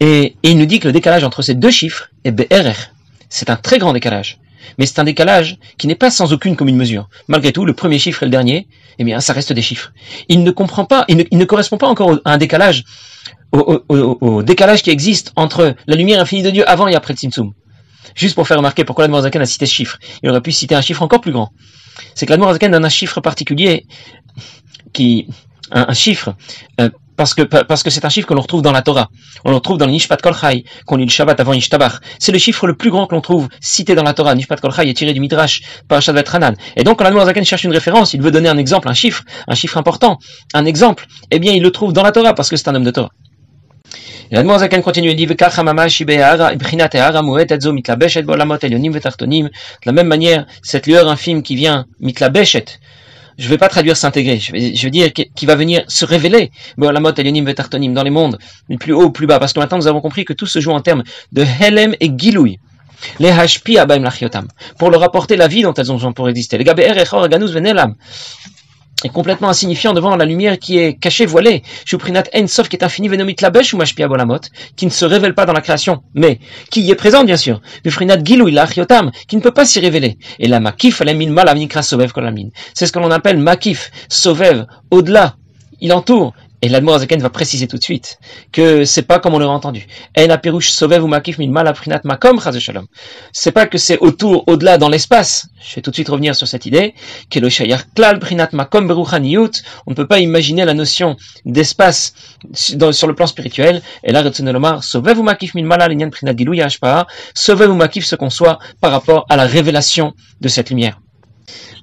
Et, 0.00 0.36
il 0.42 0.58
nous 0.58 0.66
dit 0.66 0.80
que 0.80 0.88
le 0.88 0.92
décalage 0.92 1.24
entre 1.24 1.42
ces 1.42 1.54
deux 1.54 1.70
chiffres 1.70 2.10
est 2.24 2.32
BRR. 2.32 2.92
C'est 3.28 3.50
un 3.50 3.56
très 3.56 3.78
grand 3.78 3.92
décalage. 3.92 4.38
Mais 4.78 4.86
c'est 4.86 4.98
un 4.98 5.04
décalage 5.04 5.58
qui 5.78 5.86
n'est 5.86 5.94
pas 5.94 6.10
sans 6.10 6.32
aucune 6.32 6.56
commune 6.56 6.76
mesure. 6.76 7.08
Malgré 7.28 7.52
tout, 7.52 7.64
le 7.64 7.72
premier 7.72 7.98
chiffre 7.98 8.22
et 8.22 8.26
le 8.26 8.30
dernier, 8.30 8.68
eh 8.98 9.04
bien, 9.04 9.20
ça 9.20 9.32
reste 9.32 9.52
des 9.52 9.62
chiffres. 9.62 9.92
Il 10.28 10.42
ne 10.42 10.50
comprend 10.50 10.84
pas, 10.84 11.04
il 11.08 11.16
ne, 11.30 11.44
correspond 11.44 11.78
pas 11.78 11.86
encore 11.86 12.18
à 12.24 12.32
un 12.32 12.38
décalage, 12.38 12.84
au, 13.52 14.42
décalage 14.42 14.82
qui 14.82 14.90
existe 14.90 15.32
entre 15.36 15.74
la 15.86 15.96
lumière 15.96 16.20
infinie 16.20 16.42
de 16.42 16.50
Dieu 16.50 16.68
avant 16.68 16.88
et 16.88 16.94
après 16.94 17.14
le 17.14 17.18
Tzimtzum. 17.18 17.52
Juste 18.14 18.34
pour 18.34 18.46
faire 18.46 18.56
remarquer 18.56 18.84
pourquoi 18.84 19.04
l'Admorazaken 19.04 19.42
a 19.42 19.46
cité 19.46 19.66
ce 19.66 19.74
chiffre. 19.74 19.98
Il 20.22 20.30
aurait 20.30 20.40
pu 20.40 20.52
citer 20.52 20.74
un 20.74 20.80
chiffre 20.80 21.02
encore 21.02 21.20
plus 21.20 21.32
grand. 21.32 21.52
C'est 22.14 22.26
que 22.26 22.32
l'Admorazaken 22.32 22.70
donne 22.70 22.84
un 22.84 22.90
chiffre 22.90 23.20
particulier 23.20 23.86
qui, 24.92 25.28
un, 25.70 25.92
chiffre 25.92 26.34
euh, 26.80 26.90
parce 27.16 27.34
que 27.34 27.42
parce 27.42 27.82
que 27.82 27.90
c'est 27.90 28.04
un 28.04 28.08
chiffre 28.08 28.28
que 28.28 28.34
l'on 28.34 28.42
retrouve 28.42 28.62
dans 28.62 28.72
la 28.72 28.82
Torah. 28.82 29.08
On 29.44 29.50
le 29.50 29.56
retrouve 29.56 29.78
dans 29.78 29.86
le 29.86 29.92
Nishpat 29.92 30.18
Kol 30.18 30.34
Chai, 30.34 30.64
qu'on 30.84 30.96
lit 30.96 31.04
le 31.04 31.10
Shabbat 31.10 31.38
avant 31.40 31.52
Ishtabach. 31.52 32.00
C'est 32.18 32.32
le 32.32 32.38
chiffre 32.38 32.66
le 32.66 32.74
plus 32.74 32.90
grand 32.90 33.06
que 33.06 33.14
l'on 33.14 33.20
trouve 33.20 33.48
cité 33.60 33.94
dans 33.94 34.02
la 34.02 34.14
Torah. 34.14 34.34
Nishpat 34.34 34.60
Kol 34.60 34.72
Chai 34.72 34.88
est 34.88 34.94
tiré 34.94 35.12
du 35.12 35.20
Midrash 35.20 35.62
par 35.88 36.00
Hanan. 36.32 36.54
Et 36.76 36.84
donc, 36.84 36.98
quand 36.98 37.08
la 37.08 37.24
Zaken 37.24 37.44
cherche 37.44 37.64
une 37.64 37.72
référence, 37.72 38.14
il 38.14 38.22
veut 38.22 38.30
donner 38.30 38.48
un 38.48 38.58
exemple, 38.58 38.88
un 38.88 38.94
chiffre, 38.94 39.22
un 39.48 39.54
chiffre 39.54 39.78
important, 39.78 40.18
un 40.54 40.64
exemple. 40.64 41.06
Eh 41.30 41.38
bien, 41.38 41.52
il 41.52 41.62
le 41.62 41.70
trouve 41.70 41.92
dans 41.92 42.02
la 42.02 42.12
Torah 42.12 42.34
parce 42.34 42.50
que 42.50 42.56
c'est 42.56 42.68
un 42.68 42.74
homme 42.74 42.84
de 42.84 42.90
Torah. 42.90 43.10
Et 44.30 44.34
la 44.34 44.58
Zaken 44.58 44.82
continue 44.82 45.10
et 45.10 45.14
dit 45.14 45.26
De 45.26 45.36
la 49.84 49.92
même 49.92 50.06
manière, 50.08 50.46
cette 50.62 50.86
lueur 50.86 51.08
infime 51.08 51.42
qui 51.42 51.54
vient 51.54 51.86
mitlabeshet, 52.00 52.64
je 53.38 53.44
ne 53.44 53.50
vais 53.50 53.58
pas 53.58 53.68
traduire 53.68 53.96
s'intégrer, 53.96 54.38
je 54.38 54.52
vais, 54.52 54.74
je 54.74 54.82
vais 54.82 54.90
dire 54.90 55.12
qui 55.12 55.46
va 55.46 55.54
venir 55.54 55.84
se 55.88 56.04
révéler, 56.04 56.50
bon, 56.76 56.90
la 56.90 57.00
mot 57.00 57.12
vetartonim, 57.12 57.92
dans 57.92 58.02
les 58.02 58.10
mondes, 58.10 58.38
plus 58.80 58.92
haut 58.92 59.10
plus 59.10 59.26
bas, 59.26 59.38
parce 59.38 59.52
que 59.52 59.60
maintenant 59.60 59.78
nous 59.78 59.86
avons 59.86 60.00
compris 60.00 60.24
que 60.24 60.32
tout 60.32 60.46
se 60.46 60.60
joue 60.60 60.72
en 60.72 60.80
termes 60.80 61.04
de 61.32 61.44
helem 61.60 61.94
et 62.00 62.10
giloui. 62.16 62.58
Les 63.18 63.28
hashpi 63.28 63.78
abaim 63.78 64.00
lachiotam, 64.00 64.48
pour 64.78 64.90
leur 64.90 65.02
apporter 65.02 65.36
la 65.36 65.48
vie 65.48 65.62
dont 65.62 65.74
elles 65.74 65.92
ont 65.92 65.96
besoin 65.96 66.12
pour 66.12 66.28
exister. 66.30 66.56
Les 66.56 66.64
gaber 66.64 66.92
echor 66.96 67.28
ganus 67.28 67.50
venelam, 67.52 67.94
est 69.04 69.08
complètement 69.10 69.48
insignifiant 69.48 69.92
devant 69.92 70.16
la 70.16 70.24
lumière 70.24 70.58
qui 70.58 70.78
est 70.78 70.94
cachée, 70.94 71.26
voilée. 71.26 71.62
Shuprinat 71.84 72.24
Ensof 72.34 72.68
qui 72.68 72.76
est 72.76 72.84
infini 72.84 73.08
venomit 73.08 73.36
labesh 73.40 73.74
ou 73.74 73.76
mashpia 73.76 74.08
bolamot, 74.08 74.40
qui 74.74 74.86
ne 74.86 74.90
se 74.90 75.04
révèle 75.04 75.34
pas 75.34 75.44
dans 75.44 75.52
la 75.52 75.60
création, 75.60 76.02
mais 76.14 76.40
qui 76.70 76.80
y 76.80 76.90
est 76.90 76.94
présent 76.94 77.24
bien 77.24 77.36
sûr. 77.36 77.60
Bufrinat 77.84 78.24
Gilou 78.24 78.48
Ilachiotam, 78.48 79.10
qui 79.28 79.36
ne 79.36 79.42
peut 79.42 79.50
pas 79.50 79.66
s'y 79.66 79.80
révéler. 79.80 80.18
Et 80.38 80.48
la 80.48 80.60
makif 80.60 81.00
alamin 81.02 81.30
malavnikra 81.30 81.82
sovev 81.82 82.12
kolamin. 82.12 82.48
C'est 82.74 82.86
ce 82.86 82.92
que 82.92 82.98
l'on 82.98 83.10
appelle 83.10 83.38
makif, 83.38 83.90
sovev, 84.08 84.66
au-delà. 84.90 85.36
Il 85.80 85.92
entoure, 85.92 86.32
et 86.62 86.68
l'Admorazaken 86.68 87.20
va 87.20 87.30
préciser 87.30 87.66
tout 87.66 87.76
de 87.76 87.82
suite 87.82 88.18
que 88.52 88.84
c'est 88.84 89.02
pas 89.02 89.18
comme 89.18 89.34
on 89.34 89.38
l'aurait 89.38 89.54
entendu. 89.54 89.86
C'est 93.32 93.52
pas 93.52 93.66
que 93.66 93.78
c'est 93.78 93.98
autour, 93.98 94.44
au-delà, 94.48 94.78
dans 94.78 94.88
l'espace. 94.88 95.48
Je 95.60 95.74
vais 95.76 95.82
tout 95.82 95.90
de 95.90 95.96
suite 95.96 96.08
revenir 96.08 96.34
sur 96.34 96.48
cette 96.48 96.66
idée. 96.66 96.94
On 97.34 97.40
ne 99.90 99.94
peut 99.94 100.06
pas 100.06 100.18
imaginer 100.20 100.64
la 100.64 100.74
notion 100.74 101.16
d'espace 101.44 102.14
sur 102.54 103.06
le 103.06 103.14
plan 103.14 103.26
spirituel. 103.26 103.82
Et 104.04 104.12
là, 104.12 104.24
Sovev 104.82 105.18
ou 107.70 107.74
Makif 107.74 108.04
se 108.04 108.16
conçoit 108.16 108.58
par 108.80 108.92
rapport 108.92 109.26
à 109.28 109.36
la 109.36 109.44
révélation 109.44 110.14
de 110.40 110.48
cette 110.48 110.70
lumière. 110.70 111.00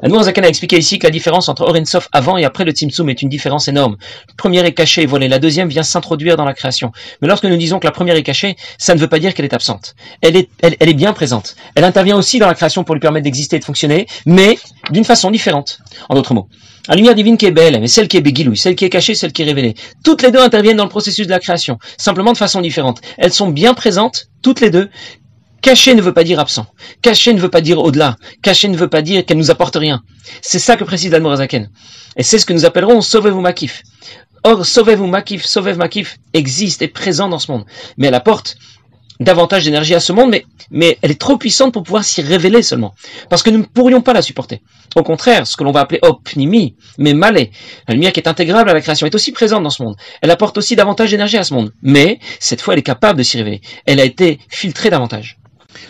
La 0.02 0.24
Zakan 0.24 0.44
a 0.44 0.48
expliqué 0.48 0.78
ici 0.78 1.00
que 1.00 1.08
la 1.08 1.12
différence 1.12 1.50
entre 1.50 1.64
Orensov 1.64 2.08
avant 2.12 2.38
et 2.38 2.46
après 2.46 2.66
le 2.66 2.72
Tzimtzum 2.72 3.10
est 3.10 3.22
une 3.22 3.30
différence 3.30 3.68
énorme. 3.68 3.98
La 4.28 4.34
première 4.36 4.66
est 4.66 4.74
cachée 4.74 5.04
et 5.04 5.06
voilée, 5.06 5.28
la 5.28 5.40
deuxième 5.40 5.70
vient 5.70 5.84
s'introduire 5.84 6.38
dans 6.38 6.46
la 6.46 6.54
création. 6.54 6.92
Mais 7.22 7.28
lorsque 7.28 7.46
nous 7.46 7.58
disons 7.58 7.80
que 7.80 7.86
la 7.86 7.92
première 7.92 8.16
est 8.16 8.24
cachée, 8.24 8.56
ça 8.78 8.96
ne 8.96 9.00
veut 9.00 9.08
pas 9.08 9.20
dire 9.20 9.34
qu'elle 9.34 9.46
est 9.46 9.54
absente. 9.54 9.96
Elle 10.22 10.36
est, 10.36 10.50
elle, 10.62 10.76
est 10.80 10.94
bien 10.94 11.14
présente. 11.14 11.56
Elle 11.76 11.84
intervient 11.84 12.18
aussi 12.18 12.40
dans 12.40 12.48
la 12.48 12.56
création 12.56 12.84
pour 12.84 12.96
lui 12.96 13.00
permettre 13.00 13.24
d'exister 13.24 13.58
et 13.58 13.60
de 13.60 13.66
fonctionner, 13.66 14.08
mais 14.26 14.58
d'une 14.92 15.06
façon 15.06 15.32
différente. 15.32 15.80
En 16.10 16.16
d'autres 16.16 16.34
mots. 16.34 16.48
La 16.90 16.96
lumière 16.96 17.16
divine 17.16 17.38
qui 17.38 17.46
est 17.46 17.52
belle, 17.52 17.80
mais 17.80 17.88
celle 17.88 18.10
qui 18.10 18.18
est 18.18 18.22
béguilouille, 18.22 18.58
celle 18.58 18.76
qui 18.76 18.84
est 18.84 18.90
cachée, 18.90 19.16
celle 19.16 19.32
qui 19.32 19.42
est 19.44 19.46
révélée. 19.46 19.74
Toutes 20.04 20.22
les 20.22 20.32
deux 20.32 20.42
interviennent 20.42 20.76
dans 20.76 20.84
le 20.84 20.90
processus 20.90 21.28
de 21.28 21.32
la 21.32 21.40
création, 21.40 21.80
simplement 21.98 22.34
de 22.34 22.38
façon 22.38 22.60
différente. 22.60 23.00
Elles 23.18 23.32
sont 23.32 23.48
bien 23.48 23.74
présentes, 23.74 24.28
toutes 24.42 24.60
les 24.60 24.70
deux, 24.70 24.90
Caché 25.64 25.96
ne 25.96 26.02
veut 26.02 26.14
pas 26.14 26.26
dire 26.26 26.42
absent. 26.42 26.68
Caché 27.02 27.34
ne 27.34 27.40
veut 27.40 27.50
pas 27.50 27.62
dire 27.62 27.80
au-delà. 27.80 28.18
Caché 28.42 28.68
ne 28.68 28.76
veut 28.76 28.90
pas 28.90 29.02
dire 29.02 29.26
qu'elle 29.26 29.38
nous 29.38 29.50
apporte 29.50 29.78
rien. 29.78 30.04
C'est 30.42 30.60
ça 30.60 30.76
que 30.76 30.84
précise 30.84 31.10
l'Admorazaken. 31.10 31.70
Et 32.18 32.24
c'est 32.24 32.38
ce 32.38 32.46
que 32.46 32.52
nous 32.52 32.66
appellerons 32.66 33.00
sauvez-vous 33.00 33.40
Makif. 33.40 33.82
Or, 34.44 34.66
sauvez-vous 34.66 35.08
Makif, 35.08 35.46
sauvez 35.46 35.74
Makif 35.76 36.18
existe, 36.34 36.82
est 36.82 36.90
présent 36.90 37.30
dans 37.30 37.40
ce 37.40 37.50
monde. 37.50 37.64
Mais 37.96 38.08
elle 38.08 38.14
apporte 38.14 38.58
davantage 39.22 39.64
d'énergie 39.64 39.96
à 39.96 40.02
ce 40.02 40.12
monde, 40.12 40.32
mais, 40.32 40.46
mais 40.70 40.98
elle 41.02 41.12
est 41.12 41.22
trop 41.22 41.38
puissante 41.38 41.72
pour 41.72 41.84
pouvoir 41.84 42.04
s'y 42.04 42.22
révéler 42.22 42.62
seulement. 42.62 42.94
Parce 43.30 43.42
que 43.42 43.50
nous 43.50 43.60
ne 43.60 43.64
pourrions 43.64 44.02
pas 44.02 44.12
la 44.12 44.22
supporter. 44.22 44.62
Au 44.98 45.04
contraire, 45.04 45.48
ce 45.48 45.56
que 45.56 45.64
l'on 45.64 45.72
va 45.72 45.80
appeler 45.80 46.00
opnimi, 46.02 46.76
mais 46.98 47.14
malé, 47.14 47.52
la 47.88 47.94
lumière 47.94 48.12
qui 48.12 48.20
est 48.20 48.28
intégrable 48.28 48.70
à 48.70 48.74
la 48.74 48.82
création, 48.82 49.08
est 49.08 49.16
aussi 49.16 49.32
présente 49.32 49.64
dans 49.64 49.70
ce 49.70 49.82
monde. 49.82 49.96
Elle 50.22 50.32
apporte 50.32 50.58
aussi 50.58 50.76
davantage 50.76 51.12
d'énergie 51.12 51.38
à 51.38 51.46
ce 51.46 51.54
monde. 51.54 51.72
Mais, 51.82 52.20
cette 52.42 52.60
fois, 52.60 52.74
elle 52.74 52.82
est 52.82 52.84
capable 52.84 53.20
de 53.20 53.24
s'y 53.24 53.38
révéler. 53.38 53.62
Elle 53.86 54.02
a 54.02 54.04
été 54.04 54.40
filtrée 54.50 54.90
davantage. 54.90 55.38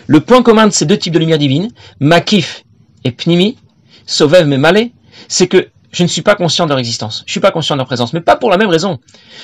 Le 0.07 0.19
point 0.19 0.43
commun 0.43 0.67
de 0.67 0.73
ces 0.73 0.85
deux 0.85 0.97
types 0.97 1.13
de 1.13 1.19
lumière 1.19 1.37
divine, 1.37 1.69
Makif 1.99 2.63
et 3.03 3.11
Pnimi, 3.11 3.57
Sovev 4.05 4.47
mais 4.47 4.57
Malé, 4.57 4.93
c'est 5.27 5.47
que 5.47 5.69
je 5.91 6.03
ne 6.03 6.07
suis 6.07 6.21
pas 6.21 6.35
conscient 6.35 6.65
de 6.65 6.69
leur 6.69 6.79
existence, 6.79 7.23
je 7.27 7.31
suis 7.31 7.39
pas 7.39 7.51
conscient 7.51 7.75
de 7.75 7.79
leur 7.79 7.87
présence, 7.87 8.13
mais 8.13 8.21
pas 8.21 8.35
pour 8.35 8.49
la 8.49 8.57
même 8.57 8.69
raison. 8.69 8.99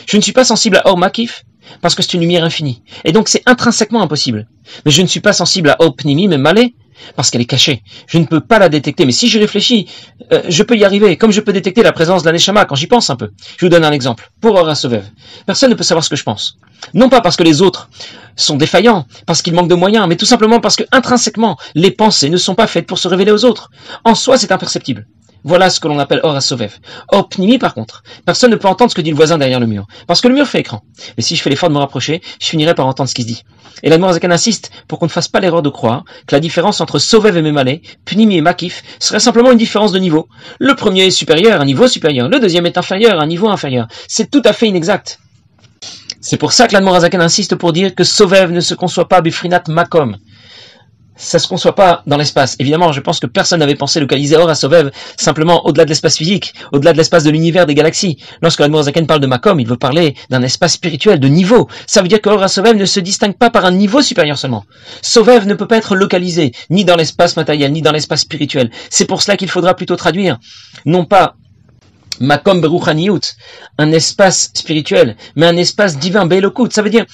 Je 0.08 0.18
ne 0.18 0.22
suis 0.22 0.32
pas 0.32 0.44
sensible 0.44 0.78
à 0.78 0.88
Or 0.88 0.98
Makif 0.98 1.46
parce 1.82 1.94
que 1.94 2.02
c'est 2.02 2.16
une 2.16 2.22
lumière 2.22 2.44
infinie. 2.44 2.82
Et 3.06 3.12
donc 3.12 3.30
c'est 3.30 3.44
intrinsèquement 3.46 4.02
impossible. 4.02 4.48
Mais 4.86 4.92
je 4.92 5.02
ne 5.02 5.08
suis 5.08 5.20
pas 5.20 5.34
sensible 5.34 5.70
à 5.70 5.76
Or 5.80 5.96
Pnimi, 5.96 6.28
même 6.28 6.42
Malé, 6.42 6.74
parce 7.16 7.30
qu'elle 7.30 7.42
est 7.42 7.46
cachée. 7.46 7.84
Je 8.08 8.18
ne 8.18 8.26
peux 8.26 8.40
pas 8.40 8.60
la 8.60 8.70
détecter. 8.70 9.06
Mais 9.06 9.12
si 9.12 9.28
j'y 9.28 9.40
réfléchis, 9.40 9.88
euh, 10.32 10.42
je 10.48 10.64
peux 10.64 10.78
y 10.78 10.86
arriver. 10.86 11.18
Comme 11.18 11.32
je 11.32 11.42
peux 11.42 11.54
détecter 11.54 11.84
la 11.84 11.92
présence 11.92 12.24
d'un 12.24 12.32
Neshama 12.32 12.66
quand 12.66 12.76
j'y 12.76 12.88
pense 12.88 13.10
un 13.10 13.16
peu. 13.16 13.32
Je 13.58 13.66
vous 13.66 13.70
donne 13.70 13.86
un 13.86 13.92
exemple. 13.92 14.32
Pour 14.42 14.56
Ora 14.56 14.76
Sovev, 14.76 15.04
personne 15.46 15.70
ne 15.70 15.76
peut 15.76 15.84
savoir 15.84 16.04
ce 16.04 16.10
que 16.10 16.16
je 16.16 16.24
pense. 16.24 16.58
Non 16.94 17.10
pas 17.10 17.22
parce 17.22 17.36
que 17.36 17.44
les 17.44 17.62
autres 17.62 17.90
sont 18.36 18.56
défaillants, 18.56 19.06
parce 19.26 19.42
qu'ils 19.42 19.54
manquent 19.54 19.70
de 19.70 19.76
moyens, 19.76 20.08
mais 20.08 20.16
tout 20.16 20.26
simplement 20.26 20.60
parce 20.60 20.76
que 20.76 20.84
intrinsèquement, 20.92 21.58
les 21.76 21.92
pensées 21.92 22.30
ne 22.30 22.38
sont 22.38 22.56
pas 22.56 22.68
faites 22.68 22.88
pour 22.88 22.98
se 22.98 23.08
révéler 23.08 23.32
aux 23.32 23.44
autres. 23.44 23.70
En 24.06 24.16
soi, 24.16 24.38
c'est 24.38 24.52
imperceptible. 24.52 25.06
Voilà 25.44 25.70
ce 25.70 25.80
que 25.80 25.88
l'on 25.88 26.00
appelle 26.00 26.20
Ora 26.24 26.42
Sovev. 26.42 26.74
Or 27.10 27.30
Pnimi, 27.30 27.58
par 27.58 27.74
contre, 27.74 28.04
personne 28.26 28.52
ne 28.52 28.56
peut 28.56 28.68
entendre 28.68 28.92
ce 28.92 28.96
que 28.96 29.02
dit 29.02 29.12
le 29.12 29.16
voisin 29.16 29.38
derrière 29.38 29.60
le 29.60 29.68
mur, 29.68 29.88
parce 30.08 30.22
que 30.22 30.28
le 30.28 30.36
mur 30.36 30.48
fait 30.48 30.60
écran. 30.60 30.84
Mais 31.18 31.24
si 31.24 31.36
je 31.36 31.42
fais 31.42 31.50
l'effort 31.50 31.70
de 31.70 31.74
me 31.74 31.80
rapprocher, 31.80 32.22
je 32.42 32.48
finirai 32.48 32.76
par 32.76 32.88
entendre 32.88 33.10
ce 33.10 33.16
qui 33.16 33.24
se 33.24 33.28
dit. 33.28 33.44
Et 33.84 33.90
l'Admorazakan 33.90 34.32
insiste 34.32 34.72
pour 34.88 35.00
qu'on 35.00 35.06
ne 35.06 35.12
fasse 35.12 35.28
pas 35.28 35.40
l'erreur 35.40 35.62
de 35.62 35.70
croire 35.70 36.04
que 36.28 36.36
la 36.36 36.42
différence 36.42 36.82
entre 36.82 37.00
Sovev 37.00 37.38
et 37.38 37.42
Memale, 37.42 37.80
Pnimi 38.06 38.38
et 38.38 38.42
Makif, 38.42 38.84
serait 39.00 39.20
simplement 39.20 39.52
une 39.52 39.58
différence 39.58 39.92
de 39.92 40.00
niveau. 40.00 40.28
Le 40.60 40.76
premier 40.76 41.06
est 41.06 41.12
supérieur, 41.12 41.62
un 41.62 41.66
niveau 41.66 41.88
supérieur. 41.88 42.28
Le 42.28 42.40
deuxième 42.40 42.66
est 42.66 42.78
inférieur, 42.78 43.22
un 43.22 43.28
niveau 43.28 43.50
inférieur. 43.50 43.88
C'est 44.08 44.30
tout 44.30 44.42
à 44.44 44.54
fait 44.54 44.68
inexact. 44.68 45.20
C'est 46.22 46.38
pour 46.38 46.52
ça 46.52 46.68
que 46.68 46.74
l'Admorazakan 46.74 47.22
insiste 47.22 47.56
pour 47.56 47.72
dire 47.72 47.96
que 47.96 48.04
Sovev 48.04 48.52
ne 48.52 48.60
se 48.60 48.74
conçoit 48.74 49.08
pas 49.08 49.22
Bifrinat 49.22 49.64
Makom 49.70 50.18
ça 51.20 51.38
se 51.38 51.48
conçoit 51.48 51.76
pas 51.76 52.02
dans 52.08 52.18
l'espace. 52.18 52.56
Évidemment, 52.60 52.92
je 52.92 53.02
pense 53.02 53.20
que 53.20 53.28
personne 53.28 53.60
n'avait 53.60 53.76
pensé 53.76 54.00
localiser 54.00 54.38
Or 54.38 54.50
à 54.50 54.56
Sovev 54.56 54.90
simplement 55.18 55.66
au-delà 55.68 55.84
de 55.84 55.90
l'espace 55.90 56.18
physique, 56.18 56.54
au-delà 56.72 56.94
de 56.94 56.98
l'espace 56.98 57.24
de 57.24 57.30
l'univers 57.30 57.66
des 57.66 57.76
galaxies. 57.76 58.18
Lorsque 58.42 58.62
l'Admorazaken 58.62 59.06
parle 59.06 59.20
de 59.20 59.28
Makom, 59.28 59.60
il 59.60 59.68
veut 59.68 59.78
parler 59.78 60.16
d'un 60.30 60.42
espace 60.42 60.74
spirituel, 60.74 61.20
de 61.20 61.28
niveau. 61.28 61.68
Ça 61.86 62.02
veut 62.02 62.08
dire 62.08 62.22
que 62.22 62.30
Or 62.30 62.46
ne 62.74 62.86
se 62.86 63.00
distingue 63.00 63.38
pas 63.38 63.50
par 63.50 63.66
un 63.66 63.72
niveau 63.72 64.02
supérieur 64.02 64.38
seulement. 64.38 64.66
Sovev 65.02 65.46
ne 65.46 65.54
peut 65.54 65.68
pas 65.68 65.78
être 65.78 65.96
localisé 65.96 66.54
ni 66.70 66.86
dans 66.86 66.96
l'espace 66.96 67.36
matériel, 67.36 67.72
ni 67.74 67.82
dans 67.82 67.92
l'espace 67.92 68.22
spirituel. 68.22 68.72
C'est 68.90 69.06
pour 69.06 69.22
cela 69.22 69.36
qu'il 69.36 69.50
faudra 69.50 69.74
plutôt 69.74 69.98
traduire, 69.98 70.40
non 70.86 71.06
pas 71.06 71.36
Makom 72.22 72.60
Beruchaniut, 72.60 73.22
un 73.78 73.92
espace 73.92 74.52
spirituel, 74.54 75.16
mais 75.36 75.46
un 75.46 75.58
espace 75.58 75.98
divin, 75.98 76.26
Beelokut. 76.26 76.70
Ça 76.72 76.82
veut 76.82 76.90
dire 76.90 77.06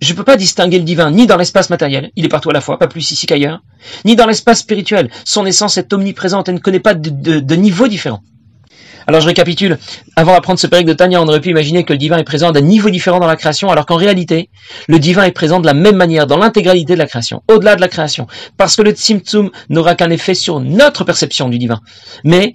je 0.00 0.12
ne 0.12 0.16
peux 0.16 0.24
pas 0.24 0.36
distinguer 0.36 0.78
le 0.78 0.84
divin 0.84 1.10
ni 1.10 1.26
dans 1.26 1.36
l'espace 1.36 1.70
matériel, 1.70 2.10
il 2.16 2.24
est 2.24 2.28
partout 2.28 2.50
à 2.50 2.52
la 2.52 2.60
fois, 2.60 2.78
pas 2.78 2.88
plus 2.88 3.10
ici 3.10 3.26
qu'ailleurs, 3.26 3.62
ni 4.04 4.16
dans 4.16 4.26
l'espace 4.26 4.60
spirituel. 4.60 5.10
Son 5.24 5.46
essence 5.46 5.78
est 5.78 5.92
omniprésente, 5.92 6.48
elle 6.48 6.56
ne 6.56 6.60
connaît 6.60 6.80
pas 6.80 6.94
de, 6.94 7.40
de, 7.40 7.54
niveau 7.54 7.88
différent. 7.88 8.20
Alors 9.06 9.20
je 9.20 9.26
récapitule, 9.26 9.78
avant 10.16 10.32
d'apprendre 10.32 10.58
ce 10.58 10.66
périple 10.66 10.88
de 10.88 10.94
Tania, 10.94 11.22
on 11.22 11.28
aurait 11.28 11.40
pu 11.40 11.50
imaginer 11.50 11.84
que 11.84 11.92
le 11.92 11.98
divin 11.98 12.18
est 12.18 12.24
présent 12.24 12.50
d'un 12.50 12.60
niveau 12.60 12.90
différent 12.90 13.20
dans 13.20 13.26
la 13.28 13.36
création, 13.36 13.70
alors 13.70 13.86
qu'en 13.86 13.96
réalité, 13.96 14.50
le 14.88 14.98
divin 14.98 15.22
est 15.22 15.32
présent 15.32 15.60
de 15.60 15.66
la 15.66 15.74
même 15.74 15.96
manière 15.96 16.26
dans 16.26 16.36
l'intégralité 16.36 16.94
de 16.94 16.98
la 16.98 17.06
création, 17.06 17.42
au-delà 17.48 17.76
de 17.76 17.80
la 17.80 17.88
création, 17.88 18.26
parce 18.56 18.74
que 18.74 18.82
le 18.82 18.90
Tzimtzum 18.90 19.50
n'aura 19.70 19.94
qu'un 19.94 20.10
effet 20.10 20.34
sur 20.34 20.58
notre 20.58 21.04
perception 21.04 21.48
du 21.48 21.58
divin, 21.58 21.80
mais 22.24 22.54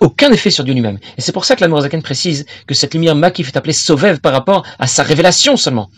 aucun 0.00 0.32
effet 0.32 0.50
sur 0.50 0.64
Dieu 0.64 0.74
lui-même. 0.74 0.98
Et 1.16 1.20
c'est 1.20 1.32
pour 1.32 1.44
ça 1.44 1.54
que 1.54 1.60
la 1.60 1.68
Nourazaken 1.68 2.02
précise 2.02 2.44
que 2.66 2.74
cette 2.74 2.92
lumière 2.92 3.14
makif 3.14 3.48
est 3.48 3.56
appelée 3.56 3.72
Sauvev 3.72 4.18
par 4.18 4.32
rapport 4.32 4.66
à 4.80 4.88
sa 4.88 5.04
révélation 5.04 5.56
seulement. 5.56 5.88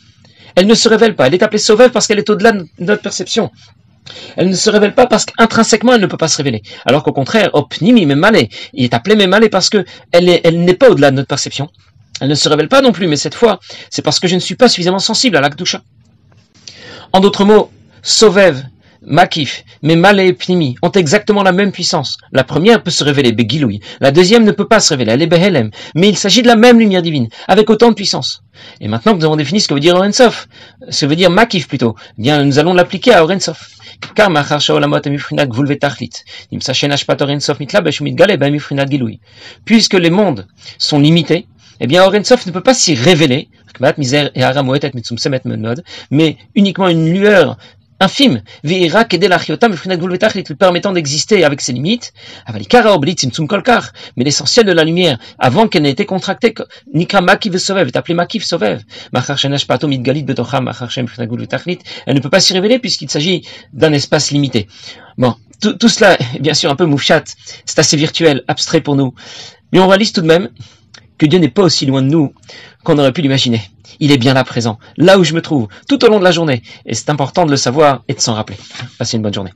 Elle 0.54 0.66
ne 0.66 0.74
se 0.74 0.88
révèle 0.88 1.16
pas. 1.16 1.26
Elle 1.26 1.34
est 1.34 1.42
appelée 1.42 1.58
sauveur 1.58 1.90
parce 1.90 2.06
qu'elle 2.06 2.18
est 2.18 2.30
au-delà 2.30 2.52
de 2.52 2.66
notre 2.78 3.02
perception. 3.02 3.50
Elle 4.36 4.48
ne 4.48 4.54
se 4.54 4.68
révèle 4.68 4.94
pas 4.94 5.06
parce 5.06 5.24
qu'intrinsèquement 5.24 5.94
elle 5.94 6.00
ne 6.00 6.06
peut 6.06 6.16
pas 6.16 6.28
se 6.28 6.36
révéler. 6.36 6.62
Alors 6.86 7.02
qu'au 7.02 7.12
contraire, 7.12 7.50
Opnimi 7.52 8.04
Memale, 8.04 8.48
il 8.74 8.84
est 8.84 8.94
appelé 8.94 9.14
Memale 9.14 9.48
parce 9.48 9.70
qu'elle 9.70 9.84
elle 10.12 10.64
n'est 10.64 10.74
pas 10.74 10.90
au-delà 10.90 11.10
de 11.10 11.16
notre 11.16 11.28
perception. 11.28 11.70
Elle 12.20 12.28
ne 12.28 12.34
se 12.34 12.48
révèle 12.48 12.68
pas 12.68 12.82
non 12.82 12.92
plus, 12.92 13.06
mais 13.06 13.16
cette 13.16 13.34
fois, 13.34 13.60
c'est 13.90 14.02
parce 14.02 14.20
que 14.20 14.28
je 14.28 14.34
ne 14.34 14.40
suis 14.40 14.54
pas 14.54 14.68
suffisamment 14.68 14.98
sensible 14.98 15.36
à 15.36 15.40
l'Akdusha. 15.40 15.82
En 17.12 17.20
d'autres 17.20 17.44
mots, 17.44 17.70
Sovev 18.02 18.62
Makif, 19.04 19.64
mais 19.82 19.96
Malé 19.96 20.28
et 20.28 20.32
Pnimi 20.32 20.76
ont 20.82 20.90
exactement 20.90 21.42
la 21.42 21.52
même 21.52 21.72
puissance. 21.72 22.18
La 22.30 22.44
première 22.44 22.82
peut 22.82 22.90
se 22.90 23.02
révéler 23.02 23.32
Begiloui, 23.32 23.80
la 24.00 24.12
deuxième 24.12 24.44
ne 24.44 24.52
peut 24.52 24.68
pas 24.68 24.80
se 24.80 24.90
révéler, 24.90 25.12
elle 25.12 25.22
est 25.22 25.26
Behelem, 25.26 25.70
mais 25.94 26.08
il 26.08 26.16
s'agit 26.16 26.42
de 26.42 26.46
la 26.46 26.56
même 26.56 26.78
lumière 26.78 27.02
divine, 27.02 27.28
avec 27.48 27.68
autant 27.68 27.90
de 27.90 27.94
puissance. 27.94 28.42
Et 28.80 28.88
maintenant 28.88 29.12
que 29.12 29.18
nous 29.18 29.24
avons 29.24 29.36
défini 29.36 29.60
ce 29.60 29.68
que 29.68 29.74
veut 29.74 29.80
dire 29.80 29.96
Orensof, 29.96 30.48
ce 30.88 31.04
que 31.04 31.10
veut 31.10 31.16
dire 31.16 31.30
Makif 31.30 31.66
plutôt, 31.66 31.96
eh 32.18 32.22
bien 32.22 32.44
nous 32.44 32.58
allons 32.58 32.74
l'appliquer 32.74 33.12
à 33.12 33.24
Orensof. 33.24 33.70
Car 34.14 34.30
Puisque 39.64 39.94
les 39.94 40.10
mondes 40.10 40.46
sont 40.78 40.98
limités, 40.98 41.46
eh 41.80 41.86
bien 41.86 42.04
Orensof 42.04 42.46
ne 42.46 42.52
peut 42.52 42.60
pas 42.60 42.74
s'y 42.74 42.94
révéler, 42.94 43.48
mais 46.10 46.36
uniquement 46.54 46.88
une 46.88 47.12
lueur 47.12 47.56
infime, 48.02 48.42
lui 48.64 48.90
permettant 50.56 50.92
d'exister 50.92 51.44
avec 51.44 51.60
ses 51.60 51.72
limites, 51.72 52.12
mais 54.16 54.24
l'essentiel 54.24 54.66
de 54.66 54.72
la 54.72 54.84
lumière, 54.84 55.18
avant 55.38 55.68
qu'elle 55.68 55.82
n'ait 55.82 55.90
été 55.90 56.04
contractée, 56.04 56.54
Nikra 56.92 57.20
Makiv 57.20 57.56
Sovev, 57.58 57.86
est 57.88 57.96
appelée 57.96 58.14
Makiv 58.14 58.44
Sovev, 58.44 58.80
elle 62.06 62.14
ne 62.14 62.20
peut 62.20 62.30
pas 62.30 62.40
s'y 62.40 62.52
révéler 62.52 62.78
puisqu'il 62.78 63.10
s'agit 63.10 63.46
d'un 63.72 63.92
espace 63.92 64.30
limité. 64.32 64.66
Bon, 65.16 65.36
tout, 65.60 65.74
tout 65.74 65.88
cela 65.88 66.20
est 66.20 66.40
bien 66.40 66.54
sûr 66.54 66.70
un 66.70 66.76
peu 66.76 66.86
moufchat, 66.86 67.22
c'est 67.64 67.78
assez 67.78 67.96
virtuel, 67.96 68.42
abstrait 68.48 68.80
pour 68.80 68.96
nous, 68.96 69.14
mais 69.72 69.78
on 69.78 69.86
réalise 69.86 70.12
tout 70.12 70.22
de 70.22 70.26
même 70.26 70.48
que 71.22 71.26
Dieu 71.28 71.38
n'est 71.38 71.48
pas 71.48 71.62
aussi 71.62 71.86
loin 71.86 72.02
de 72.02 72.08
nous 72.08 72.34
qu'on 72.82 72.98
aurait 72.98 73.12
pu 73.12 73.22
l'imaginer. 73.22 73.62
Il 74.00 74.10
est 74.10 74.18
bien 74.18 74.34
là 74.34 74.42
présent, 74.42 74.80
là 74.96 75.20
où 75.20 75.22
je 75.22 75.34
me 75.34 75.40
trouve, 75.40 75.68
tout 75.86 76.04
au 76.04 76.08
long 76.08 76.18
de 76.18 76.24
la 76.24 76.32
journée. 76.32 76.64
Et 76.84 76.94
c'est 76.94 77.10
important 77.10 77.46
de 77.46 77.52
le 77.52 77.56
savoir 77.56 78.02
et 78.08 78.14
de 78.14 78.20
s'en 78.20 78.34
rappeler. 78.34 78.56
Passez 78.98 79.18
une 79.18 79.22
bonne 79.22 79.32
journée. 79.32 79.52